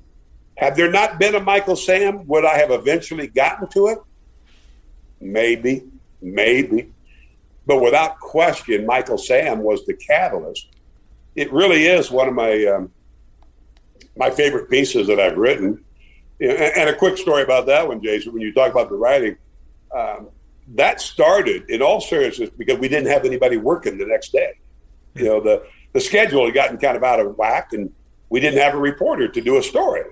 [0.57, 3.99] had there not been a Michael Sam, would I have eventually gotten to it?
[5.19, 5.83] Maybe,
[6.21, 6.91] maybe.
[7.65, 10.67] But without question, Michael Sam was the catalyst.
[11.35, 12.91] It really is one of my um,
[14.17, 15.83] my favorite pieces that I've written.
[16.41, 18.33] And a quick story about that one, Jason.
[18.33, 19.37] When you talk about the writing,
[19.95, 20.29] um,
[20.69, 24.53] that started in all seriousness because we didn't have anybody working the next day.
[25.13, 25.63] You know, the
[25.93, 27.93] the schedule had gotten kind of out of whack, and
[28.29, 30.03] we didn't have a reporter to do a story.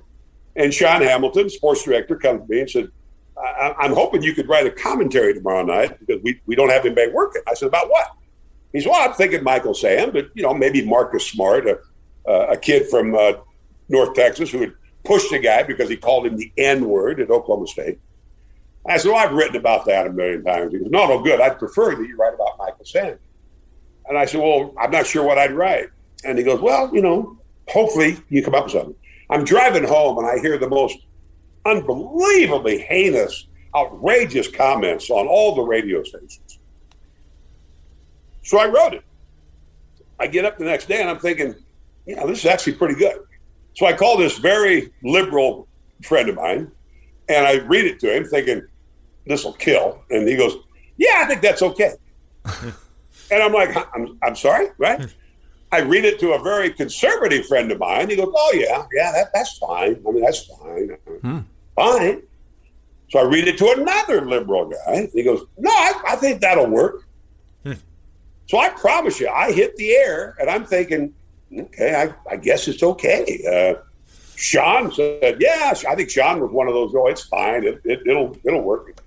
[0.55, 2.91] And Sean Hamilton, sports director, comes to me and said,
[3.37, 6.85] I- am hoping you could write a commentary tomorrow night because we, we don't have
[6.85, 7.41] anybody working.
[7.47, 8.11] I said, about what?
[8.73, 11.79] He said, well, I'm thinking Michael Sam, but, you know, maybe Marcus Smart, a,
[12.31, 13.33] a kid from uh,
[13.87, 14.73] North Texas who had
[15.09, 17.97] pushed a guy because he called him the N word at Oklahoma State.
[18.85, 20.71] I said, well, I've written about that a million times.
[20.71, 21.41] He goes, no, no, good.
[21.41, 23.17] I'd prefer that you write about Michael Sam.
[24.07, 25.89] And I said, well, I'm not sure what I'd write.
[26.23, 28.95] And he goes, well, you know, hopefully you come up with something.
[29.31, 30.99] I'm driving home and I hear the most
[31.65, 36.59] unbelievably heinous, outrageous comments on all the radio stations.
[38.43, 39.03] So I wrote it.
[40.19, 41.55] I get up the next day and I'm thinking,
[42.05, 43.23] yeah, this is actually pretty good.
[43.79, 45.65] So I call this very liberal
[46.03, 46.69] friend of mine
[47.29, 48.61] and I read it to him thinking,
[49.25, 50.03] this will kill.
[50.09, 50.57] And he goes,
[50.97, 51.93] yeah, I think that's okay.
[52.45, 55.07] and I'm like, I'm, I'm sorry, right?
[55.71, 58.09] I read it to a very conservative friend of mine.
[58.09, 60.01] He goes, "Oh yeah, yeah, that, that's fine.
[60.05, 61.39] I mean, that's fine, hmm.
[61.75, 62.23] fine."
[63.09, 65.09] So I read it to another liberal guy.
[65.13, 67.07] He goes, "No, I, I think that'll work."
[67.63, 67.73] Hmm.
[68.47, 71.13] So I promise you, I hit the air, and I'm thinking,
[71.55, 73.81] "Okay, I, I guess it's okay." Uh,
[74.35, 76.93] Sean said, "Yeah, I think Sean was one of those.
[76.95, 77.63] Oh, it's fine.
[77.65, 78.99] It, it, it'll it'll work."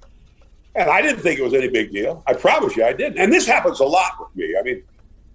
[0.75, 2.23] And I didn't think it was any big deal.
[2.27, 3.19] I promise you, I didn't.
[3.19, 4.57] And this happens a lot with me.
[4.59, 4.83] I mean,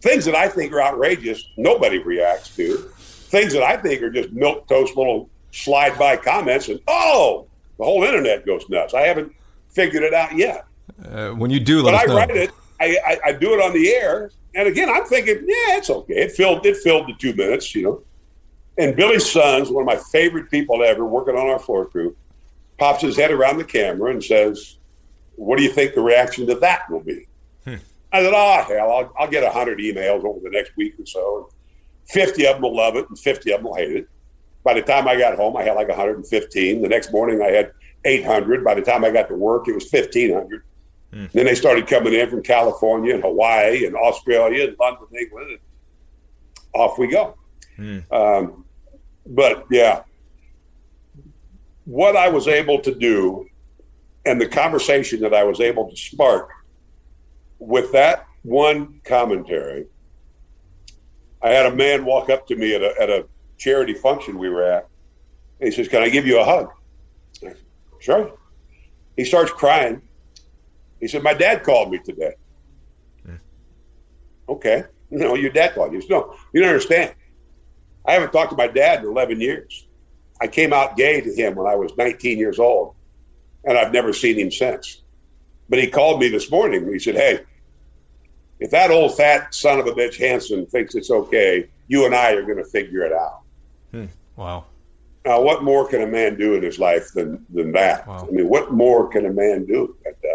[0.02, 2.78] things that I think are outrageous, nobody reacts to.
[3.30, 7.48] Things that I think are just milk toast little slide by comments, and oh,
[7.78, 8.94] the whole internet goes nuts.
[8.94, 9.34] I haven't
[9.70, 10.66] figured it out yet.
[11.04, 12.16] Uh, when you do, but I know.
[12.16, 12.52] write it.
[12.80, 16.14] I, I, I, do it on the air, and again, I'm thinking, yeah, it's okay.
[16.14, 18.04] It filled it filled the two minutes, you know.
[18.78, 22.16] And Billy Sons, one of my favorite people ever, working on our floor crew,
[22.78, 24.78] pops his head around the camera and says,
[25.36, 27.28] "What do you think the reaction to that will be?"
[27.64, 27.76] Hmm.
[28.12, 31.50] I said, oh, hell, I'll, I'll get 100 emails over the next week or so.
[32.10, 34.10] 50 of them will love it and 50 of them will hate it.
[34.64, 36.82] By the time I got home, I had like 115.
[36.82, 37.72] The next morning, I had
[38.06, 38.64] 800.
[38.64, 40.64] By the time I got to work, it was 1,500.
[41.18, 41.32] Mm.
[41.32, 45.52] Then they started coming in from California and Hawaii and Australia and London, England.
[45.52, 45.60] And
[46.74, 47.36] off we go.
[47.80, 48.12] Mm.
[48.12, 48.66] Um,
[49.26, 50.04] but yeah,
[51.86, 53.48] what I was able to do
[54.26, 56.52] and the conversation that I was able to spark
[57.60, 59.88] with that one commentary,
[61.42, 63.26] I had a man walk up to me at a, at a
[63.58, 64.88] charity function we were at.
[65.60, 66.72] he says, Can I give you a hug?
[67.34, 67.58] Said,
[68.00, 68.34] sure.
[69.16, 70.02] He starts crying.
[71.00, 72.34] He said, My dad called me today.
[73.28, 73.40] Mm.
[74.50, 74.84] Okay.
[75.10, 76.02] You know, your dad called you.
[76.02, 77.14] Said, no, you don't understand.
[78.06, 79.88] I haven't talked to my dad in 11 years.
[80.42, 82.96] I came out gay to him when I was 19 years old,
[83.64, 85.02] and I've never seen him since.
[85.70, 86.92] But he called me this morning.
[86.92, 87.40] He said, Hey,
[88.60, 92.32] if that old fat son of a bitch Hansen thinks it's okay, you and I
[92.32, 93.42] are going to figure it out.
[93.92, 94.06] Hmm.
[94.36, 94.66] Wow.
[95.26, 98.08] Now, what more can a man do in his life than than that?
[98.08, 98.28] Wow.
[98.28, 99.96] I mean, what more can a man do?
[100.06, 100.27] And, uh,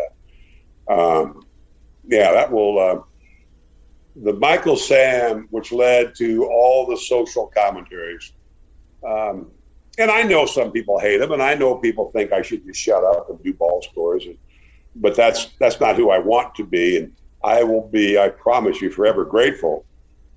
[0.88, 1.44] um,
[2.04, 2.78] yeah, that will.
[2.78, 3.02] Uh,
[4.16, 8.32] the Michael Sam, which led to all the social commentaries.
[9.06, 9.50] Um,
[9.98, 12.80] and I know some people hate him, and I know people think I should just
[12.80, 14.26] shut up and do ball scores.
[14.26, 14.38] And,
[14.96, 16.98] but that's that's not who I want to be.
[16.98, 17.12] And
[17.42, 19.84] I will be, I promise you, forever grateful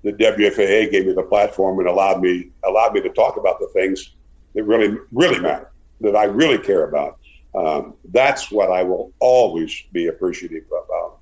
[0.02, 3.68] that WFAA gave me the platform and allowed me allowed me to talk about the
[3.68, 4.14] things
[4.54, 5.70] that really really matter,
[6.00, 7.18] that I really care about.
[7.56, 11.18] Um, that's what I will always be appreciative about.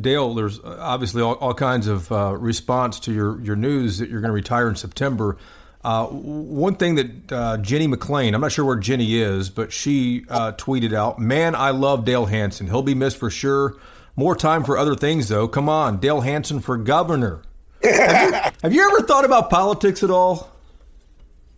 [0.00, 4.20] Dale, there's obviously all, all kinds of uh, response to your, your news that you're
[4.20, 5.36] going to retire in September.
[5.84, 10.24] Uh, one thing that uh, Jenny McLean, I'm not sure where Jenny is, but she
[10.28, 12.68] uh, tweeted out, "Man, I love Dale Hansen.
[12.68, 13.76] He'll be missed for sure.
[14.14, 15.48] More time for other things, though.
[15.48, 17.42] Come on, Dale Hansen for governor.
[17.82, 20.51] have, you, have you ever thought about politics at all?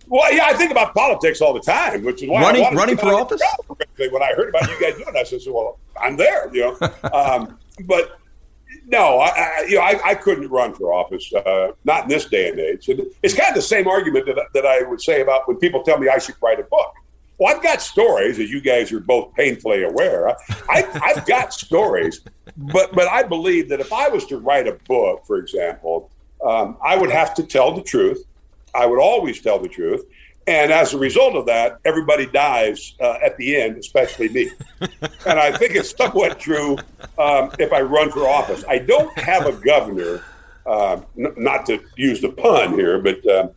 [0.07, 3.15] Well, yeah, I think about politics all the time, which is why running running for
[3.15, 3.41] office.
[3.69, 6.93] When I heard about you guys doing that, I said, "Well, I'm there," you know.
[7.13, 8.19] um, but
[8.87, 12.27] no, I, I, you know, I, I, couldn't run for office, uh, not in this
[12.27, 12.89] day and age.
[12.89, 15.83] And it's kind of the same argument that, that I would say about when people
[15.83, 16.93] tell me I should write a book.
[17.39, 20.29] Well, I've got got stories, as you guys are both painfully aware.
[20.69, 22.21] I, I've got stories,
[22.57, 26.11] but but I believe that if I was to write a book, for example,
[26.45, 28.25] um, I would have to tell the truth.
[28.75, 30.05] I would always tell the truth.
[30.47, 34.51] And as a result of that, everybody dies uh, at the end, especially me.
[34.81, 36.77] and I think it's somewhat true
[37.19, 38.63] um, if I run for office.
[38.69, 40.23] I don't have a governor,
[40.67, 43.51] uh, n- not to use the pun here, but um,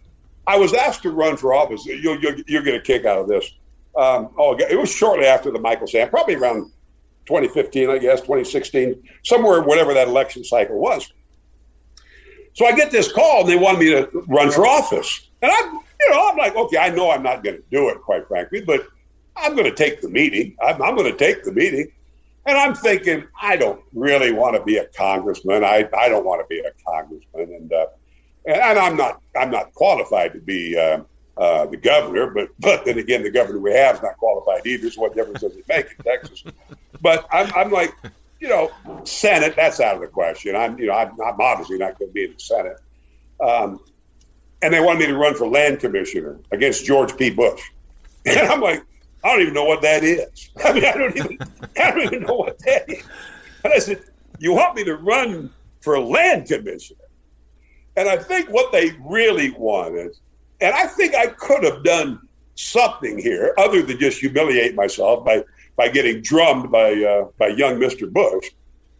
[0.46, 1.86] I was asked to run for office.
[1.86, 3.52] You'll, you'll, you'll get a kick out of this.
[3.98, 6.72] Um, oh, it was shortly after the Michael Sam, probably around
[7.26, 11.12] 2015, I guess, 2016, somewhere, whatever that election cycle was.
[12.58, 15.30] So I get this call, and they wanted me to run for office.
[15.44, 18.02] And I'm, you know, I'm like, okay, I know I'm not going to do it,
[18.02, 18.88] quite frankly, but
[19.36, 20.56] I'm going to take the meeting.
[20.60, 21.92] I'm, I'm going to take the meeting.
[22.48, 25.64] And I'm thinking, I don't really want to be a congressman.
[25.64, 27.54] I, I don't want to be a congressman.
[27.54, 27.86] And, uh,
[28.48, 31.02] and I'm not I'm not qualified to be uh,
[31.38, 34.90] uh, the governor, but but then again, the governor we have is not qualified either.
[34.90, 36.44] So what difference does it make in Texas?
[37.02, 37.94] But I'm, I'm like,
[39.18, 40.56] Senate that's out of the question.
[40.56, 42.78] I'm you know I'm, I'm obviously not going to be in the Senate.
[43.44, 43.80] Um,
[44.62, 47.30] and they wanted me to run for land commissioner against George P.
[47.30, 47.62] Bush,
[48.26, 48.84] and I'm like,
[49.24, 50.50] I don't even know what that is.
[50.66, 51.38] I mean, I don't even
[51.78, 53.04] I don't even know what that is.
[53.64, 54.04] And I said,
[54.40, 55.52] you want me to run
[55.82, 57.00] for land commissioner?
[57.96, 60.16] And I think what they really wanted,
[60.62, 62.22] and I think I could have done
[62.56, 65.44] something here other than just humiliate myself by
[65.76, 68.12] by getting drummed by uh, by young Mr.
[68.12, 68.52] Bush.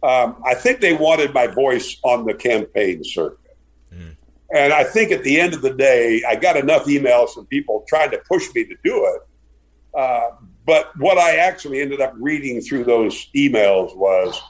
[0.02, 3.56] Um, I think they wanted my voice on the campaign circuit.
[3.92, 4.16] Mm.
[4.54, 7.84] And I think at the end of the day, I got enough emails from people
[7.88, 9.98] trying to push me to do it.
[9.98, 10.30] Uh,
[10.64, 14.40] but what I actually ended up reading through those emails was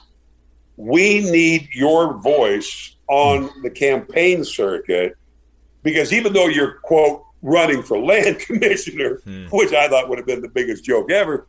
[0.75, 5.15] we need your voice on the campaign circuit
[5.81, 9.45] because even though you're quote running for land commissioner, hmm.
[9.47, 11.47] which I thought would have been the biggest joke ever,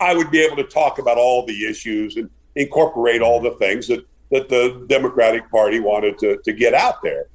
[0.00, 3.86] I would be able to talk about all the issues and incorporate all the things
[3.88, 7.26] that, that the Democratic Party wanted to, to get out there.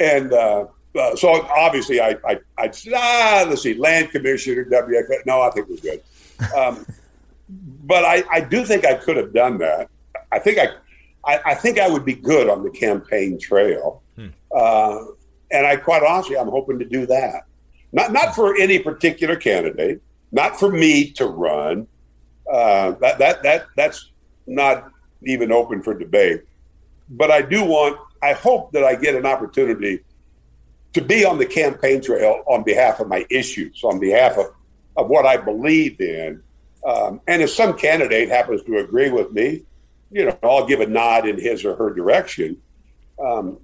[0.00, 0.66] And uh,
[0.98, 5.26] uh, so obviously I, I, I said, ah, let's see, land commissioner, WF.
[5.26, 6.02] No, I think we're good.
[6.56, 6.86] Um,
[7.84, 9.88] but I, I do think I could have done that.
[10.30, 10.68] I think I
[11.24, 14.02] I, I, think I would be good on the campaign trail.
[14.16, 14.28] Hmm.
[14.54, 15.04] Uh,
[15.50, 17.44] and I quite honestly, I'm hoping to do that.
[17.92, 20.00] Not not for any particular candidate,
[20.32, 21.86] not for me to run.
[22.50, 24.10] Uh, that that that that's
[24.46, 24.90] not
[25.24, 26.42] even open for debate.
[27.08, 27.98] But I do want.
[28.22, 30.00] I hope that I get an opportunity
[30.92, 34.46] to be on the campaign trail on behalf of my issues, on behalf of,
[34.96, 36.42] of what I believe in.
[36.86, 39.62] Um, and if some candidate happens to agree with me,
[40.10, 42.60] you know, I'll give a nod in his or her direction.
[43.18, 43.58] Um,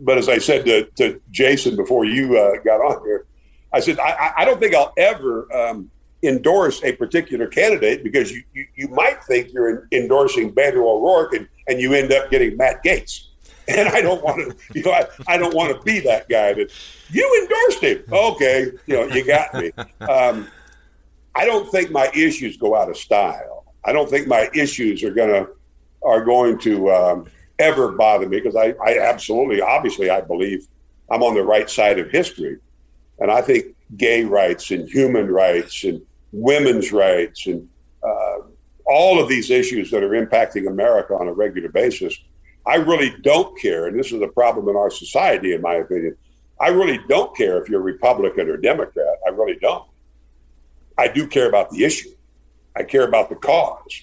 [0.00, 3.26] but as I said to, to Jason before you uh, got on here,
[3.72, 5.90] I said, I, I don't think I'll ever um,
[6.26, 11.48] endorse a particular candidate because you, you, you might think you're endorsing Beto O'Rourke and,
[11.68, 13.26] and you end up getting Matt Gaetz.
[13.66, 16.52] And I don't want to, you know, I, I don't want to be that guy
[16.52, 16.70] that
[17.08, 18.04] you endorsed him.
[18.12, 19.72] Okay, you know, you got me.
[20.06, 20.48] Um,
[21.34, 23.64] I don't think my issues go out of style.
[23.82, 25.50] I don't think my issues are going to
[26.04, 27.26] are going to um,
[27.58, 30.66] ever bother me because I, I absolutely, obviously, I believe
[31.10, 32.58] I'm on the right side of history.
[33.18, 36.02] And I think gay rights and human rights and
[36.34, 37.68] women's rights and
[38.02, 38.38] uh,
[38.86, 42.16] all of these issues that are impacting America on a regular basis,
[42.66, 43.86] I really don't care.
[43.86, 46.16] And this is a problem in our society, in my opinion.
[46.60, 49.18] I really don't care if you're Republican or Democrat.
[49.26, 49.88] I really don't.
[50.96, 52.10] I do care about the issue.
[52.76, 54.02] I care about the cause.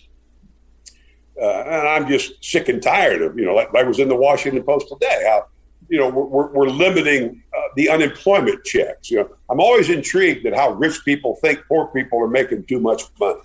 [1.41, 4.15] Uh, and I'm just sick and tired of, you know, like I was in the
[4.15, 5.45] Washington Post today, how,
[5.91, 9.11] you know, we're, we're limiting uh, the unemployment checks.
[9.11, 12.79] You know, I'm always intrigued at how rich people think poor people are making too
[12.79, 13.41] much money.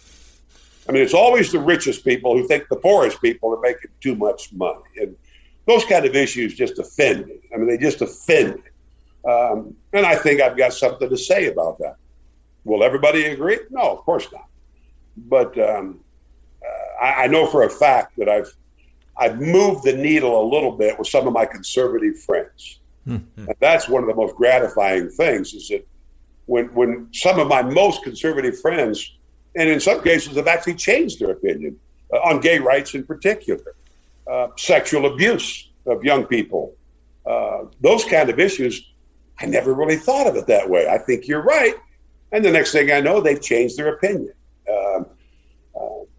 [0.88, 4.14] I mean, it's always the richest people who think the poorest people are making too
[4.14, 4.84] much money.
[4.96, 5.16] And
[5.66, 7.40] those kind of issues just offend me.
[7.52, 9.28] I mean, they just offend me.
[9.28, 11.96] Um, and I think I've got something to say about that.
[12.64, 13.58] Will everybody agree?
[13.70, 14.46] No, of course not.
[15.16, 15.98] But um,
[17.02, 18.54] I, I know for a fact that I've
[19.18, 22.80] I've moved the needle a little bit with some of my conservative friends.
[23.06, 23.48] Mm-hmm.
[23.48, 25.86] And that's one of the most gratifying things is that
[26.46, 29.16] when when some of my most conservative friends,
[29.54, 31.78] and in some cases have actually changed their opinion
[32.12, 33.74] uh, on gay rights in particular,
[34.30, 36.74] uh, sexual abuse of young people,
[37.26, 38.92] uh, those kind of issues,
[39.40, 40.88] I never really thought of it that way.
[40.88, 41.74] I think you're right.
[42.32, 44.32] And the next thing I know, they've changed their opinion.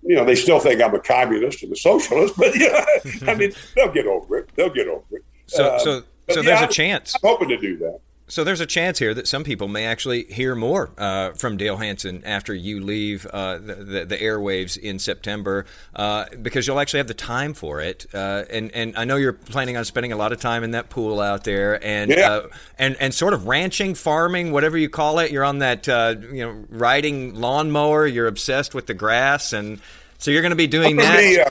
[0.08, 2.86] Um, you know, they still think I'm a communist and a socialist, but yeah,
[3.28, 4.50] I mean, they'll get over it.
[4.56, 5.24] They'll get over it.
[5.48, 7.16] So, uh, so, so there's yeah, a chance.
[7.16, 8.00] I'm hoping to do that.
[8.30, 11.78] So there's a chance here that some people may actually hear more uh, from Dale
[11.78, 15.66] Hansen after you leave uh, the, the, the, airwaves in September
[15.96, 18.06] uh, because you'll actually have the time for it.
[18.14, 20.90] Uh, and and I know you're planning on spending a lot of time in that
[20.90, 22.30] pool out there and yeah.
[22.30, 22.48] Uh,
[22.78, 25.32] and and sort of ranching, farming, whatever you call it.
[25.32, 28.06] You're on that uh, you know riding lawnmower.
[28.06, 29.80] You're obsessed with the grass, and
[30.18, 31.18] so you're going to be doing I'm that.
[31.18, 31.42] Be,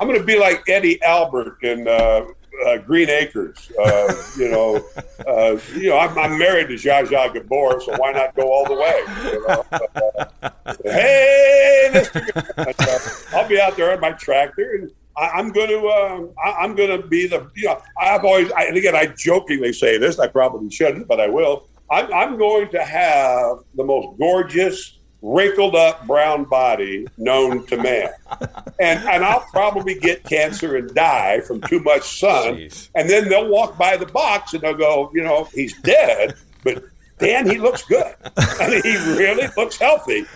[0.00, 1.86] I'm going to be like Eddie Albert in
[2.66, 3.70] uh, Green Acres.
[3.78, 4.84] Uh, you know,
[5.26, 8.64] uh, you know, I'm, I'm, married to Zsa Zsa Gabor, so why not go all
[8.64, 9.02] the way?
[9.24, 9.64] You know?
[10.64, 13.34] Uh, hey, Mr.
[13.34, 16.74] I'll be out there on my tractor, and I, am going to, um, I, am
[16.74, 20.18] going to be the, you know, I've always, I, and again, I jokingly say this,
[20.18, 21.68] I probably shouldn't, but I will.
[21.90, 28.10] I'm, I'm going to have the most gorgeous wrinkled up brown body known to man.
[28.80, 32.56] And and I'll probably get cancer and die from too much sun.
[32.56, 32.88] Jeez.
[32.94, 36.84] And then they'll walk by the box and they'll go, you know, he's dead, but
[37.18, 38.14] Dan, he looks good.
[38.36, 40.26] I mean, he really looks healthy.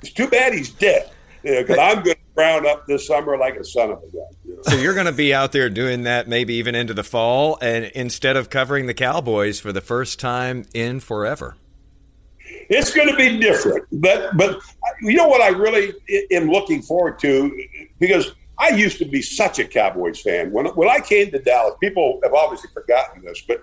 [0.00, 1.10] It's too bad he's dead.
[1.42, 4.06] Because you know, I'm going to brown up this summer like a son of a
[4.08, 4.26] gun.
[4.44, 4.62] You know?
[4.62, 7.86] So you're going to be out there doing that maybe even into the fall, and
[7.94, 11.56] instead of covering the Cowboys for the first time in forever.
[12.68, 14.60] It's going to be different, but but
[15.00, 15.94] you know what I really
[16.30, 17.66] am looking forward to
[17.98, 20.52] because I used to be such a Cowboys fan.
[20.52, 23.62] When when I came to Dallas, people have obviously forgotten this, but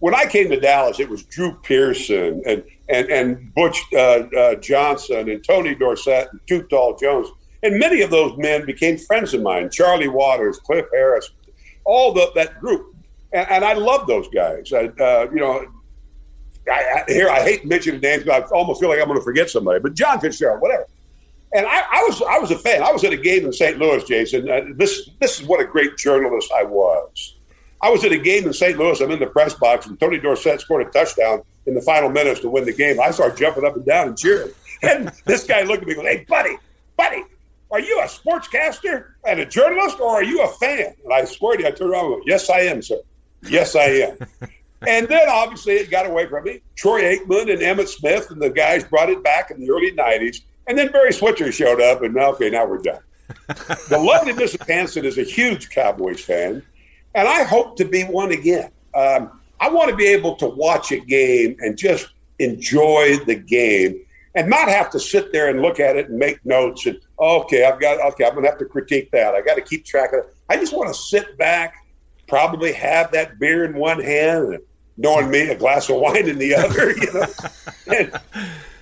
[0.00, 4.54] when I came to Dallas, it was Drew Pearson and and and Butch uh, uh,
[4.56, 7.28] Johnson and Tony Dorsett and Too Tall Jones,
[7.62, 9.70] and many of those men became friends of mine.
[9.70, 11.30] Charlie Waters, Cliff Harris,
[11.84, 12.94] all the, that group,
[13.32, 14.72] and, I love those guys.
[14.72, 15.66] Uh, you know,
[16.70, 19.24] I, I, here I hate mentioning names, but I almost feel like I'm going to
[19.24, 19.80] forget somebody.
[19.80, 20.86] But John Fitzgerald, whatever.
[21.52, 22.82] And I, I, was I was a fan.
[22.82, 23.78] I was at a game in St.
[23.78, 24.50] Louis, Jason.
[24.50, 27.36] Uh, this this is what a great journalist I was.
[27.80, 28.76] I was at a game in St.
[28.76, 29.00] Louis.
[29.00, 32.40] I'm in the press box, and Tony Dorsett scored a touchdown in the final minutes
[32.40, 33.00] to win the game.
[33.00, 34.52] I started jumping up and down and cheering.
[34.82, 36.58] And this guy looked at me and goes, "Hey, buddy,
[36.96, 37.24] buddy,
[37.70, 41.56] are you a sportscaster and a journalist, or are you a fan?" And I swear
[41.56, 43.00] to you, I turned around and went, "Yes, I am, sir.
[43.48, 44.18] Yes, I am."
[44.86, 46.60] and then obviously it got away from me.
[46.76, 50.42] Troy Aikman and Emmitt Smith and the guys brought it back in the early 90s.
[50.66, 53.00] And then Barry Switzer showed up, and okay, now we're done.
[53.88, 54.66] the lovely Mrs.
[54.68, 56.62] Hansen is a huge Cowboys fan,
[57.14, 58.70] and I hope to be one again.
[58.94, 62.08] Um, I want to be able to watch a game and just
[62.38, 64.00] enjoy the game
[64.34, 67.64] and not have to sit there and look at it and make notes and okay,
[67.64, 69.34] I've got okay, I'm gonna have to critique that.
[69.34, 70.36] I got to keep track of it.
[70.48, 71.74] I just want to sit back,
[72.28, 74.62] probably have that beer in one hand and
[74.98, 78.20] knowing me, a glass of wine in the other, you know, and,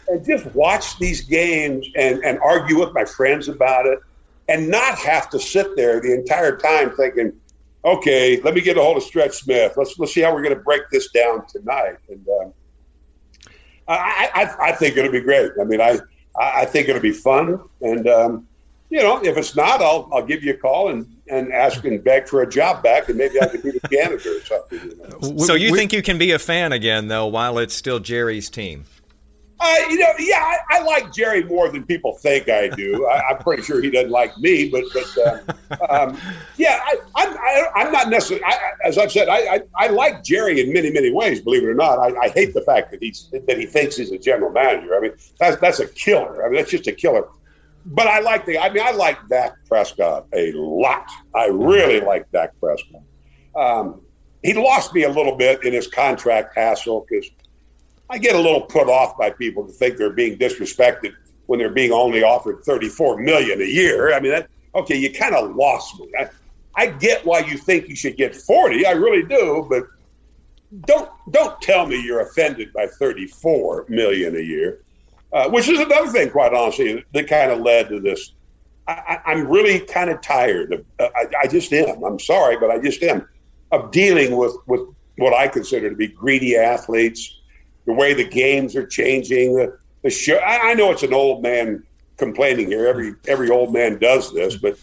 [0.08, 4.00] and just watch these games and, and argue with my friends about it
[4.48, 7.32] and not have to sit there the entire time thinking,
[7.84, 9.74] okay, let me get a hold of Stretch Smith.
[9.76, 11.98] Let's let's see how we're going to break this down tonight.
[12.08, 12.52] And um,
[13.88, 15.52] I, I, I think it'll be great.
[15.60, 15.98] I mean, I
[16.38, 17.60] I think it'll be fun.
[17.80, 18.48] And um,
[18.90, 22.05] you know, if it's not, I'll I'll give you a call and and asking and
[22.05, 24.91] beg for a job back, and maybe I could be the janitor or something.
[24.91, 25.45] You know?
[25.45, 28.49] So you we, think you can be a fan again, though, while it's still Jerry's
[28.51, 28.85] team?
[29.59, 33.07] Uh, you know, yeah, I, I, like Jerry more than people think I do.
[33.07, 36.18] I, am pretty sure he doesn't like me, but but uh, um,
[36.59, 38.45] yeah, I, I'm I, am not necessarily.
[38.45, 41.41] I, as I've said, I, I, like Jerry in many many ways.
[41.41, 44.18] Believe it or not, I, hate the fact that he's that he thinks he's a
[44.18, 44.95] general manager.
[44.95, 46.45] I mean, that's that's a killer.
[46.45, 47.27] I mean, that's just a killer
[47.87, 48.59] but I like the.
[48.59, 51.09] I mean, I like Dak Prescott a lot.
[51.34, 53.03] I really like Dak Prescott.
[53.55, 54.01] Um,
[54.43, 57.30] he lost me a little bit in his contract hassle because
[58.11, 61.12] I get a little put off by people who think they're being disrespected
[61.47, 64.12] when they're being only offered 34 million a year.
[64.12, 66.11] I mean, that, okay, you kind of lost me.
[66.18, 66.28] I,
[66.74, 68.84] I get why you think you should get 40.
[68.84, 69.84] I really do, but
[70.84, 74.80] don't don't tell me you're offended by 34 million a year.
[75.33, 78.33] Uh, which is another thing, quite honestly, that kind of led to this.
[78.89, 80.72] I, am really kind of tired.
[80.72, 82.05] Of, uh, I, I, just am.
[82.05, 83.29] I'm sorry, but I just am
[83.72, 84.81] of dealing with with
[85.18, 87.41] what I consider to be greedy athletes.
[87.87, 90.37] The way the games are changing, the, the show.
[90.37, 91.83] I, I know it's an old man
[92.16, 92.87] complaining here.
[92.87, 94.79] Every every old man does this, but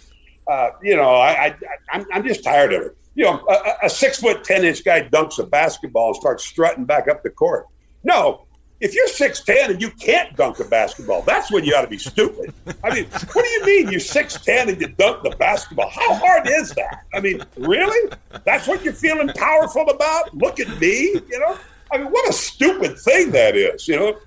[0.47, 1.55] uh, you know, I, I
[1.91, 2.97] I'm, I'm just tired of it.
[3.15, 6.85] You know, a, a six foot ten inch guy dunks a basketball and starts strutting
[6.85, 7.67] back up the court.
[8.03, 8.45] No,
[8.83, 11.97] if you're 6'10 and you can't dunk a basketball, that's when you ought to be
[11.97, 12.53] stupid.
[12.83, 15.89] I mean, what do you mean you're 6'10 and you dunk the basketball?
[15.89, 17.05] How hard is that?
[17.13, 18.11] I mean, really?
[18.43, 20.35] That's what you're feeling powerful about?
[20.35, 21.57] Look at me, you know?
[21.93, 24.17] I mean, what a stupid thing that is, you know?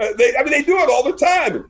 [0.00, 1.68] Uh, they, I mean, they do it all the time.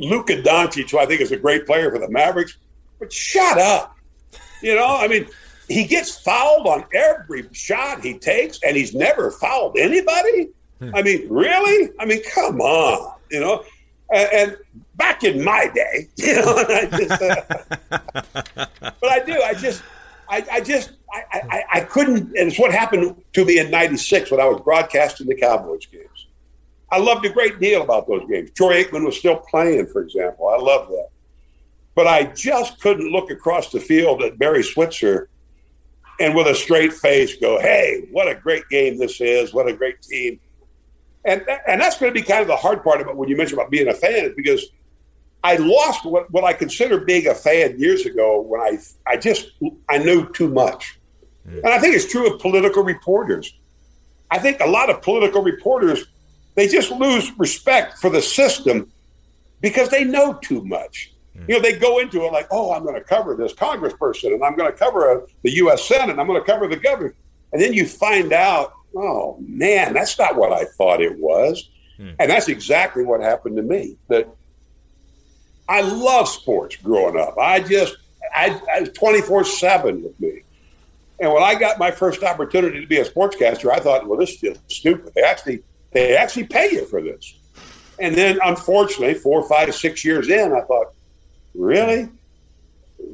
[0.00, 2.56] Luka Doncic, who I think is a great player for the Mavericks,
[2.98, 3.96] but shut up.
[4.62, 5.28] You know, I mean,
[5.68, 10.48] he gets fouled on every shot he takes, and he's never fouled anybody.
[10.94, 11.90] I mean, really?
[11.98, 13.64] I mean, come on, you know.
[14.12, 14.56] And, and
[14.96, 18.66] back in my day, you know, I just, uh,
[19.00, 19.40] but I do.
[19.40, 19.82] I just,
[20.28, 22.36] I, I just, I, I, I couldn't.
[22.36, 26.26] And it's what happened to me in '96 when I was broadcasting the Cowboys games.
[26.90, 28.50] I loved a great deal about those games.
[28.50, 30.48] Troy Aikman was still playing, for example.
[30.48, 31.08] I love that.
[31.94, 35.30] But I just couldn't look across the field at Barry Switzer
[36.20, 39.52] and with a straight face go, hey, what a great game this is.
[39.54, 40.38] What a great team.
[41.24, 43.58] And, and that's going to be kind of the hard part about when you mention
[43.58, 44.66] about being a fan is because
[45.44, 49.52] I lost what, what I consider being a fan years ago when I, I just,
[49.88, 50.98] I knew too much.
[51.46, 51.58] Mm.
[51.58, 53.52] And I think it's true of political reporters.
[54.30, 56.06] I think a lot of political reporters,
[56.54, 58.90] they just lose respect for the system
[59.60, 61.12] because they know too much.
[61.36, 61.48] Mm.
[61.48, 64.44] You know, they go into it like, oh, I'm going to cover this congressperson and
[64.44, 65.86] I'm going to cover a, the U.S.
[65.86, 67.14] Senate, and I'm going to cover the governor.
[67.52, 71.68] And then you find out, oh, man, that's not what I thought it was.
[71.98, 72.16] Mm.
[72.18, 73.96] And that's exactly what happened to me.
[74.08, 74.28] That
[75.68, 77.38] I love sports growing up.
[77.38, 77.96] I just,
[78.34, 80.42] I, I was 24 7 with me.
[81.20, 84.30] And when I got my first opportunity to be a sportscaster, I thought, well, this
[84.30, 85.12] is just stupid.
[85.14, 85.62] They actually,
[85.92, 87.34] they actually pay you for this.
[88.00, 90.94] And then, unfortunately, four, five, six years in, I thought,
[91.54, 92.08] really?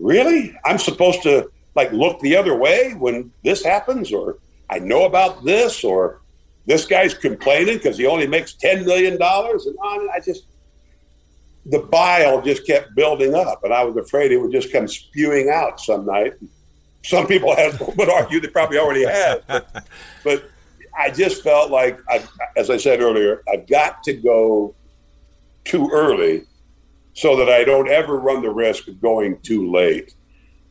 [0.01, 0.59] Really?
[0.65, 4.39] I'm supposed to like look the other way when this happens, or
[4.71, 6.21] I know about this, or
[6.67, 10.09] this guy's complaining because he only makes $10 million and on.
[10.15, 10.45] I just,
[11.67, 15.51] the bile just kept building up, and I was afraid it would just come spewing
[15.51, 16.35] out some night.
[17.05, 19.87] Some people have, would argue they probably already have, but,
[20.25, 20.51] but
[20.99, 22.23] I just felt like, I,
[22.57, 24.75] as I said earlier, I've got to go
[25.65, 26.45] too early
[27.15, 30.15] so that I don't ever run the risk of going too late.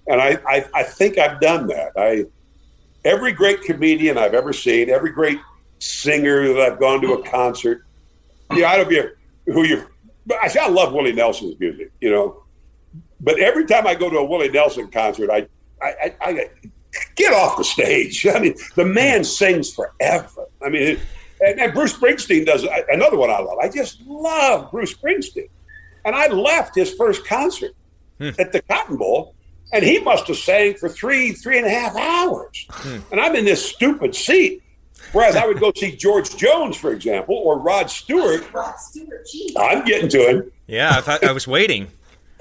[0.07, 1.91] And I, I, I think I've done that.
[1.97, 2.25] I
[3.07, 5.39] every great comedian I've ever seen, every great
[5.79, 7.85] singer that I've gone to a concert.
[8.53, 9.87] Yeah, I don't care who you.
[10.31, 12.43] I, I love Willie Nelson's music, you know.
[13.21, 15.47] But every time I go to a Willie Nelson concert, I,
[15.81, 16.49] I, I, I
[17.15, 18.27] get off the stage.
[18.35, 20.47] I mean, the man sings forever.
[20.63, 20.99] I mean,
[21.39, 23.57] and, and Bruce Springsteen does another one I love.
[23.59, 25.49] I just love Bruce Springsteen.
[26.03, 27.71] And I left his first concert
[28.17, 28.29] hmm.
[28.39, 29.35] at the Cotton Bowl,
[29.71, 32.65] and he must have sang for three, three and a half hours.
[32.69, 32.97] Hmm.
[33.11, 34.63] And I'm in this stupid seat.
[35.13, 38.51] Whereas I would go see George Jones, for example, or Rod Stewart.
[38.53, 39.55] Rod Stewart, geez.
[39.57, 40.51] I'm getting to him.
[40.67, 41.87] Yeah, I thought I was waiting.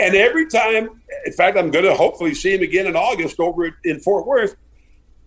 [0.00, 3.70] and every time, in fact, I'm going to hopefully see him again in August over
[3.84, 4.56] in Fort Worth.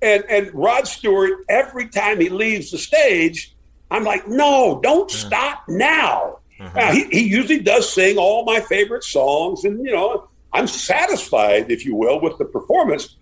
[0.01, 3.55] And and Rod Stewart, every time he leaves the stage,
[3.91, 6.39] I'm like, no, don't stop now.
[6.59, 6.77] Mm-hmm.
[6.77, 11.71] Now, he, he usually does sing all my favorite songs, and you know, I'm satisfied,
[11.71, 13.17] if you will, with the performance.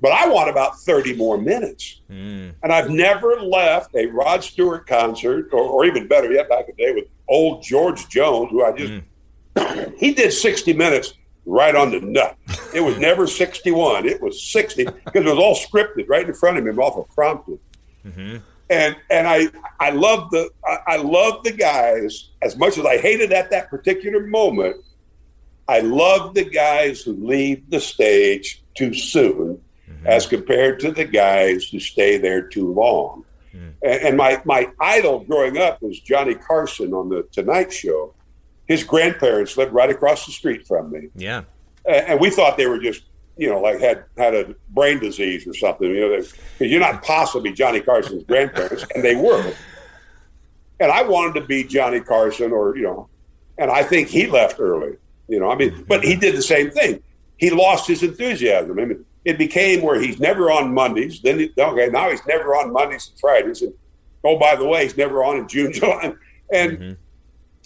[0.00, 2.00] But I want about 30 more minutes.
[2.10, 2.54] Mm.
[2.62, 6.74] And I've never left a Rod Stewart concert, or, or, even better yet, back in
[6.76, 8.92] the day with old George Jones, who I just,
[9.54, 9.94] mm.
[9.98, 11.14] he did 60 minutes
[11.44, 12.36] right on the nut.
[12.74, 16.56] It was never 61, it was 60 because it was all scripted right in front
[16.56, 17.58] of him off of prompted.
[18.06, 18.38] Mm-hmm
[18.70, 19.48] and and I
[19.80, 23.68] I love the I, I love the guys as much as I hated at that
[23.68, 24.76] particular moment.
[25.70, 30.06] I love the guys who leave the stage too soon, mm-hmm.
[30.06, 33.24] as compared to the guys who stay there too long.
[33.54, 33.68] Mm-hmm.
[33.84, 38.14] And, and my my idol growing up was Johnny Carson on the Tonight Show.
[38.66, 41.08] His grandparents lived right across the street from me.
[41.14, 41.42] Yeah,
[41.88, 43.02] and, we thought they were just
[43.36, 45.88] you know, like had had a brain disease or something.
[45.88, 46.22] You know,
[46.58, 49.54] you're not possibly Johnny Carson's grandparents, and they were.
[50.80, 53.08] And I wanted to be Johnny Carson, or you know,
[53.56, 54.96] and I think he left early.
[55.30, 57.02] You know, I mean, but he did the same thing.
[57.38, 58.78] He lost his enthusiasm.
[58.78, 61.20] I mean, it became where he's never on Mondays.
[61.22, 63.62] Then he, okay, now he's never on Mondays and Fridays.
[63.62, 63.72] And
[64.24, 66.14] oh, by the way, he's never on in June, July,
[66.52, 66.72] and.
[66.78, 66.92] Mm-hmm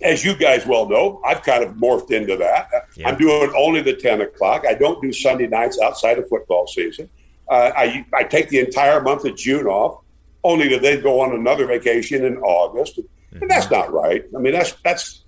[0.02, 2.68] as you guys well know, I've kind of morphed into that.
[2.96, 3.08] Yeah.
[3.08, 4.64] I'm doing only the 10 o'clock.
[4.68, 7.08] I don't do Sunday nights outside of football season.
[7.48, 10.02] Uh, I, I take the entire month of June off,
[10.42, 12.98] only to then go on another vacation in August.
[12.98, 13.42] Mm-hmm.
[13.42, 14.24] And that's not right.
[14.34, 15.23] I mean, that's that's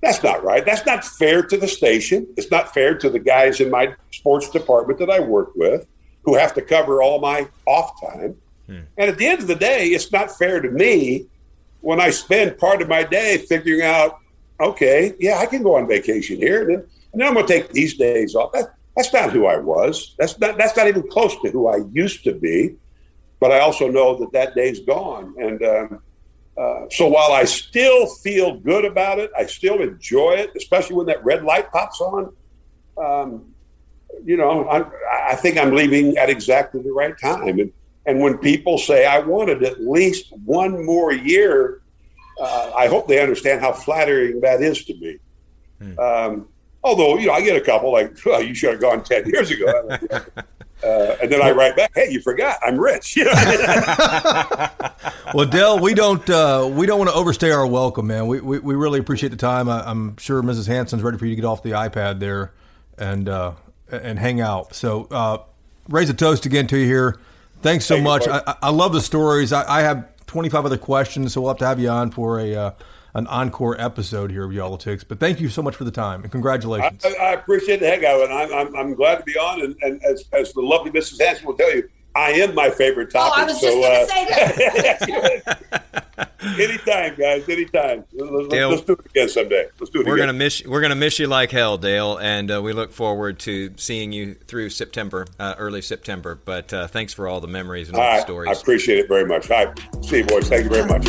[0.00, 0.64] that's not right.
[0.64, 2.26] That's not fair to the station.
[2.36, 5.86] It's not fair to the guys in my sports department that I work with
[6.22, 8.36] who have to cover all my off time.
[8.68, 8.84] Mm.
[8.96, 11.26] And at the end of the day, it's not fair to me
[11.80, 14.18] when I spend part of my day figuring out,
[14.60, 17.52] okay, yeah, I can go on vacation here, and then, and then I'm going to
[17.52, 18.52] take these days off.
[18.52, 20.14] That, that's not who I was.
[20.18, 22.74] That's not that's not even close to who I used to be.
[23.40, 26.02] But I also know that that day's gone, and um,
[26.58, 31.06] uh, so while I still feel good about it, I still enjoy it, especially when
[31.06, 32.32] that red light pops on.
[32.96, 33.54] Um,
[34.24, 34.84] you know, I,
[35.30, 37.60] I think I'm leaving at exactly the right time.
[37.60, 37.72] And,
[38.06, 41.82] and when people say I wanted at least one more year,
[42.40, 45.18] uh, I hope they understand how flattering that is to me.
[45.78, 45.98] Hmm.
[45.98, 46.48] Um,
[46.82, 49.52] although, you know, I get a couple like, well, you should have gone 10 years
[49.52, 49.96] ago.
[50.82, 53.18] Uh, and then I write back, "Hey, you forgot I'm rich."
[55.34, 58.28] well, Dell, we don't uh, we don't want to overstay our welcome, man.
[58.28, 59.68] We, we, we really appreciate the time.
[59.68, 60.68] I, am sure Mrs.
[60.68, 62.52] Hansen's ready for you to get off the iPad there
[62.96, 63.54] and uh,
[63.90, 64.74] and hang out.
[64.74, 65.38] So uh,
[65.88, 67.18] raise a toast again to you here.
[67.60, 68.28] Thanks so Thank much.
[68.28, 69.52] I, I, love the stories.
[69.52, 72.54] I, I, have 25 other questions, so we'll have to have you on for a
[72.54, 72.70] uh,
[73.18, 75.04] an encore episode here of Y'all-itics.
[75.06, 77.04] But thank you so much for the time and congratulations.
[77.04, 78.32] I, I appreciate the heck out of it.
[78.32, 79.60] I'm, I'm, I'm, glad to be on.
[79.60, 81.20] And, and as, as the lovely Mrs.
[81.20, 81.88] Hansen will tell you,
[82.18, 83.32] I am my favorite topic.
[83.36, 85.52] Oh, I was so, just going to uh, say
[86.16, 86.32] that.
[86.58, 87.48] anytime, guys.
[87.48, 88.04] Anytime.
[88.12, 89.68] Let's, Dale, let's, do it again someday.
[89.78, 90.06] Let's do it.
[90.06, 90.26] We're again.
[90.26, 90.64] gonna miss.
[90.66, 94.34] We're gonna miss you like hell, Dale, and uh, we look forward to seeing you
[94.34, 96.38] through September, uh, early September.
[96.44, 98.48] But uh, thanks for all the memories and all, all right, the stories.
[98.48, 99.48] I appreciate it very much.
[99.50, 100.48] All right, see you, boys.
[100.48, 101.06] Thank you very much.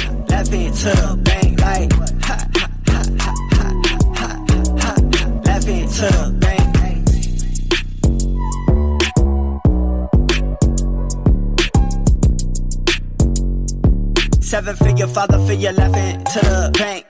[14.49, 17.05] Seven figure father figure laughing to the bank.